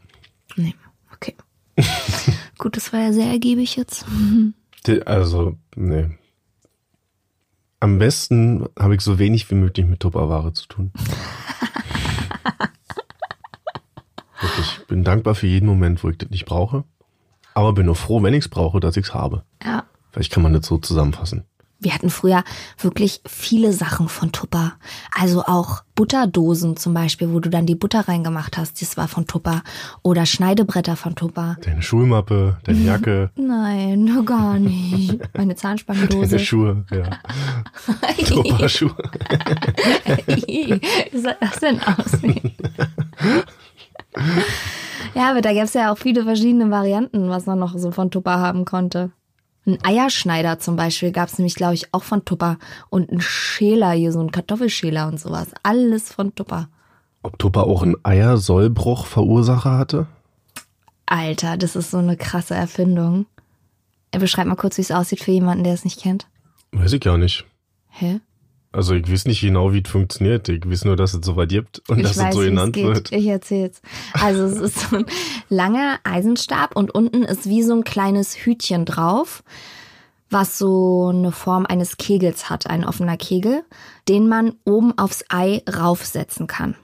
Nee, 0.56 0.74
okay. 1.14 1.34
Gut, 2.58 2.76
das 2.76 2.92
war 2.92 3.00
ja 3.00 3.12
sehr 3.12 3.28
ergiebig 3.28 3.76
jetzt. 3.76 4.04
Also, 5.06 5.56
nee. 5.76 6.10
Am 7.80 7.98
besten 7.98 8.68
habe 8.78 8.94
ich 8.94 9.00
so 9.00 9.18
wenig 9.18 9.50
wie 9.50 9.54
möglich 9.54 9.86
mit 9.86 10.00
Tupperware 10.00 10.52
zu 10.52 10.66
tun. 10.68 10.92
Ich 14.58 14.86
bin 14.86 15.04
dankbar 15.04 15.34
für 15.34 15.46
jeden 15.46 15.66
Moment, 15.66 16.02
wo 16.02 16.10
ich 16.10 16.18
das 16.18 16.30
nicht 16.30 16.44
brauche. 16.44 16.84
Aber 17.54 17.72
bin 17.72 17.86
nur 17.86 17.96
froh, 17.96 18.22
wenn 18.22 18.34
ich 18.34 18.44
es 18.44 18.48
brauche, 18.48 18.80
dass 18.80 18.96
ich 18.96 19.06
es 19.06 19.14
habe. 19.14 19.44
Ja. 19.64 19.84
Vielleicht 20.10 20.32
kann 20.32 20.42
man 20.42 20.52
das 20.52 20.66
so 20.66 20.78
zusammenfassen. 20.78 21.44
Wir 21.82 21.92
hatten 21.94 22.10
früher 22.10 22.44
wirklich 22.78 23.20
viele 23.26 23.72
Sachen 23.72 24.08
von 24.08 24.30
Tupper. 24.30 24.74
Also 25.18 25.42
auch 25.42 25.82
Butterdosen 25.96 26.76
zum 26.76 26.94
Beispiel, 26.94 27.32
wo 27.32 27.40
du 27.40 27.50
dann 27.50 27.66
die 27.66 27.74
Butter 27.74 28.06
reingemacht 28.08 28.56
hast. 28.56 28.80
Das 28.80 28.96
war 28.96 29.08
von 29.08 29.26
Tupper. 29.26 29.62
Oder 30.02 30.24
Schneidebretter 30.24 30.94
von 30.96 31.16
Tupper. 31.16 31.56
Deine 31.64 31.82
Schulmappe, 31.82 32.58
deine 32.64 32.78
Jacke, 32.78 33.30
Nein, 33.36 34.04
nur 34.04 34.24
gar 34.24 34.58
nicht. 34.58 35.18
Meine 35.36 35.56
Zahnspangendose. 35.56 36.30
deine 36.30 36.38
Schuhe, 36.44 36.84
ja. 36.90 37.18
Tupperschuhe. 38.24 38.94
Wie 40.46 41.18
soll 41.18 41.36
das 41.40 41.58
denn 41.60 41.80
aussehen? 41.82 42.52
ja, 45.14 45.30
aber 45.30 45.40
da 45.40 45.52
gab 45.52 45.64
es 45.64 45.74
ja 45.74 45.92
auch 45.92 45.98
viele 45.98 46.22
verschiedene 46.24 46.70
Varianten, 46.70 47.28
was 47.28 47.46
man 47.46 47.58
noch 47.58 47.76
so 47.76 47.90
von 47.90 48.10
Tupper 48.10 48.38
haben 48.38 48.64
konnte. 48.64 49.10
Ein 49.64 49.78
Eierschneider 49.84 50.58
zum 50.58 50.76
Beispiel 50.76 51.12
gab 51.12 51.28
es 51.28 51.38
nämlich, 51.38 51.54
glaube 51.54 51.74
ich, 51.74 51.94
auch 51.94 52.02
von 52.02 52.24
Tupper. 52.24 52.58
Und 52.90 53.12
ein 53.12 53.20
Schäler 53.20 53.92
hier, 53.92 54.10
so 54.12 54.20
ein 54.20 54.32
Kartoffelschäler 54.32 55.06
und 55.06 55.20
sowas. 55.20 55.48
Alles 55.62 56.12
von 56.12 56.34
Tupper. 56.34 56.68
Ob 57.22 57.38
Tupper 57.38 57.64
auch 57.64 57.82
einen 57.82 57.96
Eiersollbruch-Verursacher 58.02 59.78
hatte? 59.78 60.06
Alter, 61.06 61.56
das 61.56 61.76
ist 61.76 61.92
so 61.92 61.98
eine 61.98 62.16
krasse 62.16 62.54
Erfindung. 62.54 63.26
Beschreib 64.10 64.46
mal 64.46 64.56
kurz, 64.56 64.78
wie 64.78 64.82
es 64.82 64.90
aussieht 64.90 65.20
für 65.20 65.30
jemanden, 65.30 65.64
der 65.64 65.74
es 65.74 65.84
nicht 65.84 66.00
kennt. 66.00 66.26
Weiß 66.72 66.92
ich 66.92 67.00
gar 67.00 67.16
nicht. 67.16 67.44
Hä? 67.88 68.20
Also 68.72 68.94
ich 68.94 69.10
weiß 69.10 69.26
nicht 69.26 69.42
genau, 69.42 69.72
wie 69.72 69.82
es 69.84 69.90
funktioniert. 69.90 70.48
Ich 70.48 70.68
weiß 70.68 70.86
nur, 70.86 70.96
dass 70.96 71.12
es 71.12 71.24
sowas 71.24 71.46
gibt 71.48 71.82
und 71.90 72.02
dass 72.02 72.16
es 72.16 72.34
so 72.34 72.40
genannt 72.40 72.72
geht. 72.72 72.86
wird. 72.86 73.12
Ich 73.12 73.26
erzähl's. 73.26 73.82
Also 74.14 74.44
es 74.44 74.56
ist 74.58 74.90
so 74.90 74.96
ein 74.96 75.06
langer 75.50 75.98
Eisenstab 76.04 76.74
und 76.74 76.94
unten 76.94 77.22
ist 77.22 77.46
wie 77.46 77.62
so 77.62 77.74
ein 77.74 77.84
kleines 77.84 78.34
Hütchen 78.34 78.86
drauf, 78.86 79.44
was 80.30 80.58
so 80.58 81.10
eine 81.12 81.32
Form 81.32 81.66
eines 81.66 81.98
Kegels 81.98 82.48
hat, 82.48 82.66
ein 82.66 82.86
offener 82.86 83.18
Kegel, 83.18 83.62
den 84.08 84.26
man 84.26 84.54
oben 84.64 84.96
aufs 84.96 85.24
Ei 85.28 85.62
raufsetzen 85.68 86.46
kann. 86.46 86.74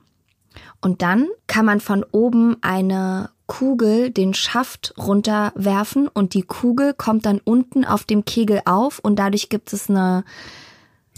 Und 0.82 1.00
dann 1.00 1.26
kann 1.46 1.64
man 1.64 1.80
von 1.80 2.04
oben 2.12 2.56
eine 2.60 3.30
Kugel 3.46 4.10
den 4.10 4.34
Schaft 4.34 4.92
runterwerfen 4.98 6.06
und 6.06 6.34
die 6.34 6.42
Kugel 6.42 6.92
kommt 6.92 7.24
dann 7.24 7.40
unten 7.42 7.86
auf 7.86 8.04
dem 8.04 8.26
Kegel 8.26 8.60
auf 8.66 8.98
und 8.98 9.18
dadurch 9.18 9.48
gibt 9.48 9.72
es 9.72 9.88
eine 9.88 10.24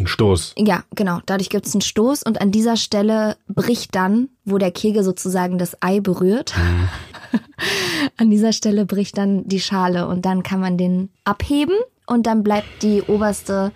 Ein 0.01 0.07
Stoß. 0.07 0.55
ja, 0.57 0.83
genau. 0.95 1.21
Dadurch 1.27 1.51
gibt 1.51 1.67
es 1.67 1.75
einen 1.75 1.83
Stoß 1.83 2.23
und 2.23 2.41
an 2.41 2.51
dieser 2.51 2.77
Stelle 2.77 3.37
bricht 3.49 3.95
dann, 3.95 4.29
wo 4.45 4.57
der 4.59 4.71
Kegel 4.71 5.05
sozusagen 5.05 5.59
das 5.59 5.77
Ei 5.83 6.01
berührt, 6.01 6.55
an 8.17 8.31
dieser 8.31 8.53
Stelle 8.53 8.87
bricht 8.87 9.19
dann 9.19 9.47
die 9.47 9.61
Schale 9.61 10.09
und 10.09 10.25
dann 10.25 10.43
kann 10.43 10.61
man 10.61 10.77
den 10.79 11.11
abheben 11.25 11.75
und 12.07 12.27
dann 12.27 12.43
bleibt 12.43 12.83
die 12.83 13.03
oberste, 13.03 13.73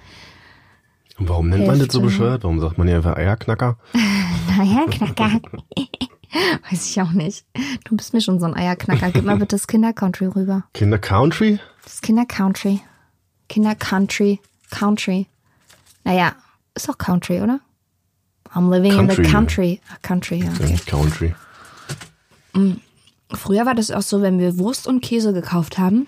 Und 1.18 1.28
warum 1.28 1.48
nennt 1.50 1.66
man 1.66 1.78
das 1.78 1.88
so 1.92 2.00
Hälfte. 2.00 2.16
bescheuert? 2.18 2.42
Warum 2.44 2.60
sagt 2.60 2.78
man 2.78 2.88
ja 2.88 2.96
einfach 2.96 3.16
Eierknacker? 3.16 3.76
naja, 4.56 4.86
Knacker. 4.90 5.40
Weiß 6.70 6.90
ich 6.90 7.00
auch 7.00 7.12
nicht. 7.12 7.44
Du 7.84 7.96
bist 7.96 8.12
mir 8.12 8.20
schon 8.20 8.40
so 8.40 8.46
ein 8.46 8.54
Eierknacker. 8.56 9.10
Gib 9.12 9.24
mal 9.24 9.36
bitte 9.36 9.54
das 9.54 9.68
Kinder-Country 9.68 10.26
rüber. 10.26 10.64
Kinder 10.74 10.98
Country? 10.98 11.60
Das 11.84 12.00
Kinder-Country. 12.00 12.80
Kinder-Country. 13.48 14.40
Country. 14.70 15.28
Naja, 16.04 16.34
ist 16.74 16.88
doch 16.88 16.98
Country, 16.98 17.40
oder? 17.40 17.60
I'm 18.54 18.70
living 18.70 18.92
in 18.92 19.08
the 19.10 19.16
Country. 19.16 19.32
country. 19.32 19.80
Ah, 19.90 19.96
Country, 20.02 20.44
ja. 20.44 20.52
Okay. 20.52 20.74
Ja, 20.74 20.78
Country. 20.86 21.34
Früher 23.32 23.66
war 23.66 23.74
das 23.74 23.90
auch 23.90 24.02
so, 24.02 24.22
wenn 24.22 24.38
wir 24.38 24.58
Wurst 24.58 24.86
und 24.86 25.00
Käse 25.00 25.32
gekauft 25.32 25.78
haben, 25.78 26.06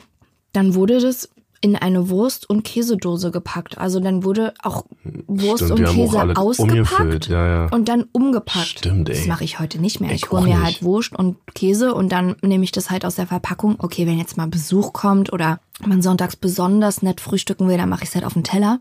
dann 0.52 0.74
wurde 0.74 1.00
das 1.00 1.28
in 1.60 1.76
eine 1.76 2.08
Wurst- 2.08 2.48
und 2.48 2.62
Käsedose 2.64 3.30
gepackt. 3.30 3.78
Also 3.78 4.00
dann 4.00 4.24
wurde 4.24 4.54
auch 4.62 4.84
Wurst 5.26 5.64
Stimmt, 5.64 5.80
und 5.80 5.86
Käse 5.86 6.36
ausgepackt 6.36 7.28
ja, 7.28 7.46
ja. 7.46 7.66
und 7.70 7.88
dann 7.88 8.04
umgepackt. 8.12 8.66
Stimmt, 8.78 9.08
ey. 9.08 9.16
Das 9.16 9.26
mache 9.26 9.44
ich 9.44 9.58
heute 9.58 9.78
nicht 9.80 10.00
mehr. 10.00 10.10
Ich 10.12 10.24
Ich, 10.24 10.30
hole 10.30 10.42
mir 10.42 10.54
nicht. 10.56 10.64
halt 10.64 10.82
Wurst 10.82 11.14
und 11.14 11.36
Käse 11.54 11.94
und 11.94 12.10
dann 12.12 12.36
nehme 12.42 12.64
ich 12.64 12.72
das 12.72 12.90
halt 12.90 13.04
aus 13.04 13.14
der 13.16 13.26
Verpackung. 13.26 13.76
Okay, 13.78 14.06
wenn 14.06 14.18
jetzt 14.18 14.36
mal 14.36 14.46
Besuch 14.48 14.92
kommt 14.92 15.32
oder 15.32 15.60
man 15.84 16.02
sonntags 16.02 16.36
besonders 16.36 17.02
nett 17.02 17.20
frühstücken 17.20 17.68
will, 17.68 17.76
dann 17.76 17.88
mache 17.88 18.02
ich 18.04 18.10
es 18.10 18.14
halt 18.14 18.24
auf 18.24 18.34
den 18.34 18.44
Teller. 18.44 18.78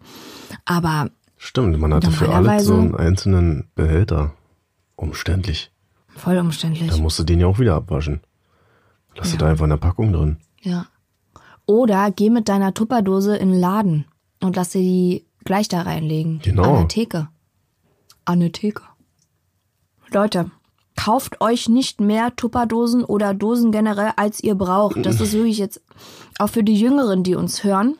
Aber 0.66 1.10
Stimmt, 1.38 1.78
man 1.80 1.94
hatte 1.94 2.12
für 2.12 2.30
alles 2.34 2.66
so 2.66 2.74
einen 2.76 2.96
einzelnen 2.96 3.68
Behälter. 3.76 4.34
Umständlich. 4.96 5.72
voll 6.16 6.38
umständlich. 6.38 6.90
Da 6.90 6.98
musst 6.98 7.20
du 7.20 7.24
den 7.24 7.40
ja 7.42 7.48
auch 7.48 7.60
wieder 7.60 7.76
abwaschen. 7.76 8.22
Lass 9.16 9.32
du 9.32 9.38
da 9.38 9.48
einfach 9.48 9.64
in 9.66 9.70
der 9.70 9.78
Packung 9.78 10.12
drin. 10.14 10.38
Ja. 10.62 10.88
Oder 11.66 12.12
geh 12.12 12.30
mit 12.30 12.48
deiner 12.50 12.74
Tupperdose 12.74 13.36
in 13.38 13.52
den 13.52 13.60
Laden 13.60 14.06
und 14.42 14.56
lass 14.56 14.70
dir 14.70 14.82
die 14.82 15.26
gleich 15.44 15.68
da 15.68 15.82
reinlegen. 15.82 16.40
Genau. 16.44 16.64
An 16.64 16.76
der 16.80 16.88
Theke. 16.88 17.28
An 18.26 18.40
der 18.40 18.52
Theke. 18.52 18.84
Leute, 20.12 20.52
kauft 20.96 21.42
euch 21.42 21.70
nicht 21.70 22.00
mehr 22.02 22.36
Tupperdosen 22.36 23.04
oder 23.04 23.34
Dosen 23.34 23.72
generell, 23.72 24.14
als 24.16 24.42
ihr 24.42 24.56
braucht. 24.56 25.06
Das 25.06 25.20
ist 25.22 25.34
wirklich 25.34 25.58
jetzt 25.58 25.82
auch 26.40 26.50
für 26.50 26.64
die 26.64 26.76
Jüngeren, 26.76 27.24
die 27.24 27.36
uns 27.36 27.64
hören. 27.64 27.98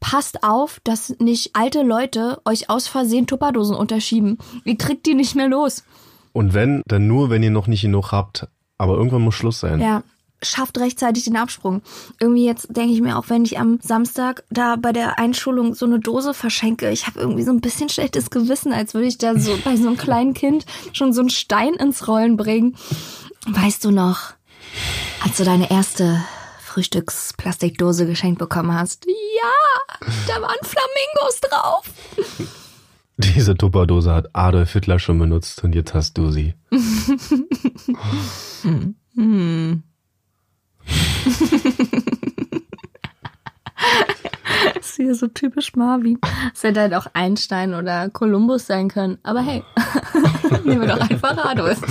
Passt 0.00 0.44
auf, 0.44 0.80
dass 0.84 1.16
nicht 1.18 1.50
alte 1.54 1.82
Leute 1.82 2.40
euch 2.44 2.70
aus 2.70 2.86
Versehen 2.86 3.26
Tupperdosen 3.26 3.74
unterschieben. 3.74 4.38
Ihr 4.64 4.76
kriegt 4.76 5.06
die 5.06 5.14
nicht 5.14 5.34
mehr 5.34 5.48
los. 5.48 5.84
Und 6.32 6.54
wenn, 6.54 6.82
dann 6.86 7.08
nur, 7.08 7.30
wenn 7.30 7.42
ihr 7.42 7.50
noch 7.50 7.66
nicht 7.66 7.82
genug 7.82 8.12
habt. 8.12 8.46
Aber 8.76 8.94
irgendwann 8.94 9.22
muss 9.22 9.34
Schluss 9.34 9.58
sein. 9.58 9.80
Ja, 9.80 10.04
schafft 10.42 10.78
rechtzeitig 10.78 11.24
den 11.24 11.36
Absprung. 11.36 11.82
Irgendwie 12.20 12.44
jetzt 12.44 12.68
denke 12.70 12.92
ich 12.92 13.00
mir 13.00 13.18
auch, 13.18 13.28
wenn 13.28 13.44
ich 13.44 13.58
am 13.58 13.78
Samstag 13.82 14.44
da 14.50 14.76
bei 14.76 14.92
der 14.92 15.18
Einschulung 15.18 15.74
so 15.74 15.86
eine 15.86 15.98
Dose 15.98 16.34
verschenke, 16.34 16.90
ich 16.90 17.06
habe 17.06 17.20
irgendwie 17.20 17.42
so 17.42 17.50
ein 17.50 17.60
bisschen 17.60 17.88
schlechtes 17.88 18.30
Gewissen, 18.30 18.72
als 18.72 18.94
würde 18.94 19.08
ich 19.08 19.18
da 19.18 19.38
so 19.38 19.58
bei 19.64 19.76
so 19.76 19.88
einem 19.88 19.96
kleinen 19.96 20.34
Kind 20.34 20.66
schon 20.92 21.12
so 21.12 21.20
einen 21.20 21.30
Stein 21.30 21.74
ins 21.74 22.06
Rollen 22.06 22.36
bringen. 22.36 22.76
Weißt 23.46 23.84
du 23.84 23.90
noch, 23.90 24.34
als 25.24 25.38
du 25.38 25.44
deine 25.44 25.70
erste 25.70 26.22
Frühstücksplastikdose 26.62 28.06
geschenkt 28.06 28.38
bekommen 28.38 28.72
hast? 28.72 29.06
Ja, 29.06 30.06
da 30.28 30.40
waren 30.40 30.58
Flamingos 30.62 31.40
drauf. 31.40 31.90
Diese 33.16 33.56
Tupperdose 33.56 34.14
hat 34.14 34.28
Adolf 34.32 34.72
Hitler 34.72 35.00
schon 35.00 35.18
benutzt 35.18 35.64
und 35.64 35.74
jetzt 35.74 35.92
hast 35.92 36.16
du 36.16 36.30
sie. 36.30 36.54
Das 44.74 44.90
ist 44.90 44.96
hier 44.96 45.14
so 45.14 45.28
typisch 45.28 45.76
Marvin. 45.76 46.18
Es 46.54 46.62
hätte 46.64 46.80
halt 46.80 46.94
auch 46.94 47.06
Einstein 47.12 47.74
oder 47.74 48.08
Kolumbus 48.10 48.66
sein 48.66 48.88
können. 48.88 49.18
Aber 49.22 49.40
hey, 49.40 49.62
nehmen 50.64 50.80
wir 50.80 50.88
doch 50.88 51.08
einfach 51.08 51.36
Adolf. 51.44 51.80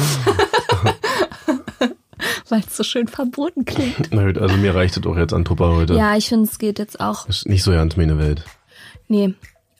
Weil 2.49 2.61
es 2.65 2.75
so 2.75 2.83
schön 2.83 3.07
verboten 3.07 3.65
klingt. 3.65 4.09
Na 4.11 4.25
gut, 4.25 4.37
also 4.37 4.55
mir 4.57 4.73
reicht 4.75 4.97
es 4.97 5.05
auch 5.05 5.17
jetzt 5.17 5.33
an 5.33 5.45
Tupper 5.45 5.75
heute. 5.75 5.93
Ja, 5.95 6.15
ich 6.15 6.27
finde, 6.29 6.49
es 6.49 6.59
geht 6.59 6.79
jetzt 6.79 6.99
auch. 6.99 7.27
Ist 7.27 7.47
nicht 7.47 7.63
so 7.63 7.71
ernst 7.71 7.97
meine 7.97 8.17
Welt. 8.19 8.43
Nee. 9.07 9.33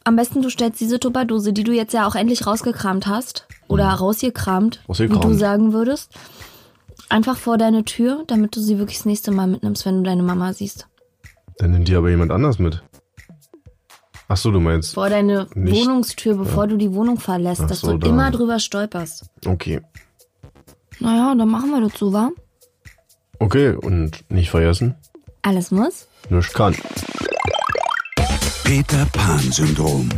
Am 0.03 0.15
besten 0.15 0.41
du 0.41 0.49
stellst 0.49 0.79
diese 0.79 0.99
Tupperdose, 0.99 1.51
die 1.53 1.63
du 1.63 1.73
jetzt 1.73 1.93
ja 1.93 2.07
auch 2.07 2.15
endlich 2.15 2.45
rausgekramt 2.47 3.07
hast, 3.07 3.45
oder 3.67 3.87
rausgekramt, 3.89 4.79
wie 4.83 4.87
Rausgekramt. 4.87 5.23
du 5.23 5.33
sagen 5.33 5.73
würdest, 5.73 6.13
einfach 7.09 7.37
vor 7.37 7.57
deine 7.57 7.83
Tür, 7.85 8.23
damit 8.27 8.55
du 8.55 8.59
sie 8.61 8.77
wirklich 8.77 8.97
das 8.97 9.05
nächste 9.05 9.31
Mal 9.31 9.47
mitnimmst, 9.47 9.85
wenn 9.85 9.97
du 9.97 10.03
deine 10.03 10.23
Mama 10.23 10.53
siehst. 10.53 10.87
Dann 11.57 11.71
nimmt 11.71 11.87
die 11.87 11.95
aber 11.95 12.09
jemand 12.09 12.31
anders 12.31 12.59
mit. 12.59 12.83
Ach 14.29 14.37
so, 14.37 14.51
du 14.51 14.59
meinst. 14.59 14.93
Vor 14.93 15.09
deine 15.09 15.47
Nicht- 15.55 15.85
Wohnungstür, 15.85 16.35
bevor 16.35 16.67
du 16.67 16.77
die 16.77 16.93
Wohnung 16.93 17.17
verlässt, 17.19 17.61
Ach 17.63 17.67
dass 17.67 17.79
so, 17.79 17.91
du 17.93 17.97
da. 17.99 18.07
immer 18.09 18.29
drüber 18.31 18.59
stolperst. 18.59 19.25
Okay. 19.45 19.81
Naja, 20.99 21.33
dann 21.35 21.47
machen 21.49 21.69
wir 21.71 21.81
das 21.87 21.97
so, 21.97 22.11
wa? 22.11 22.31
Okay, 23.39 23.69
und 23.71 24.29
nicht 24.29 24.49
vergessen, 24.49 24.95
Alles 25.43 25.71
muss. 25.71 26.07
nichts 26.29 26.53
kann. 26.53 26.75
Peter 28.63 29.05
Pan 29.13 29.39
Syndrom. 29.51 30.09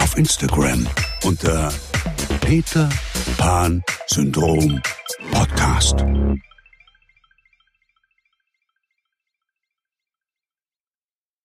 Auf 0.00 0.16
Instagram 0.16 0.86
unter 1.24 1.70
Peter 2.40 2.88
Pan 3.36 3.82
Syndrom 4.06 4.80
Podcast. 5.32 6.47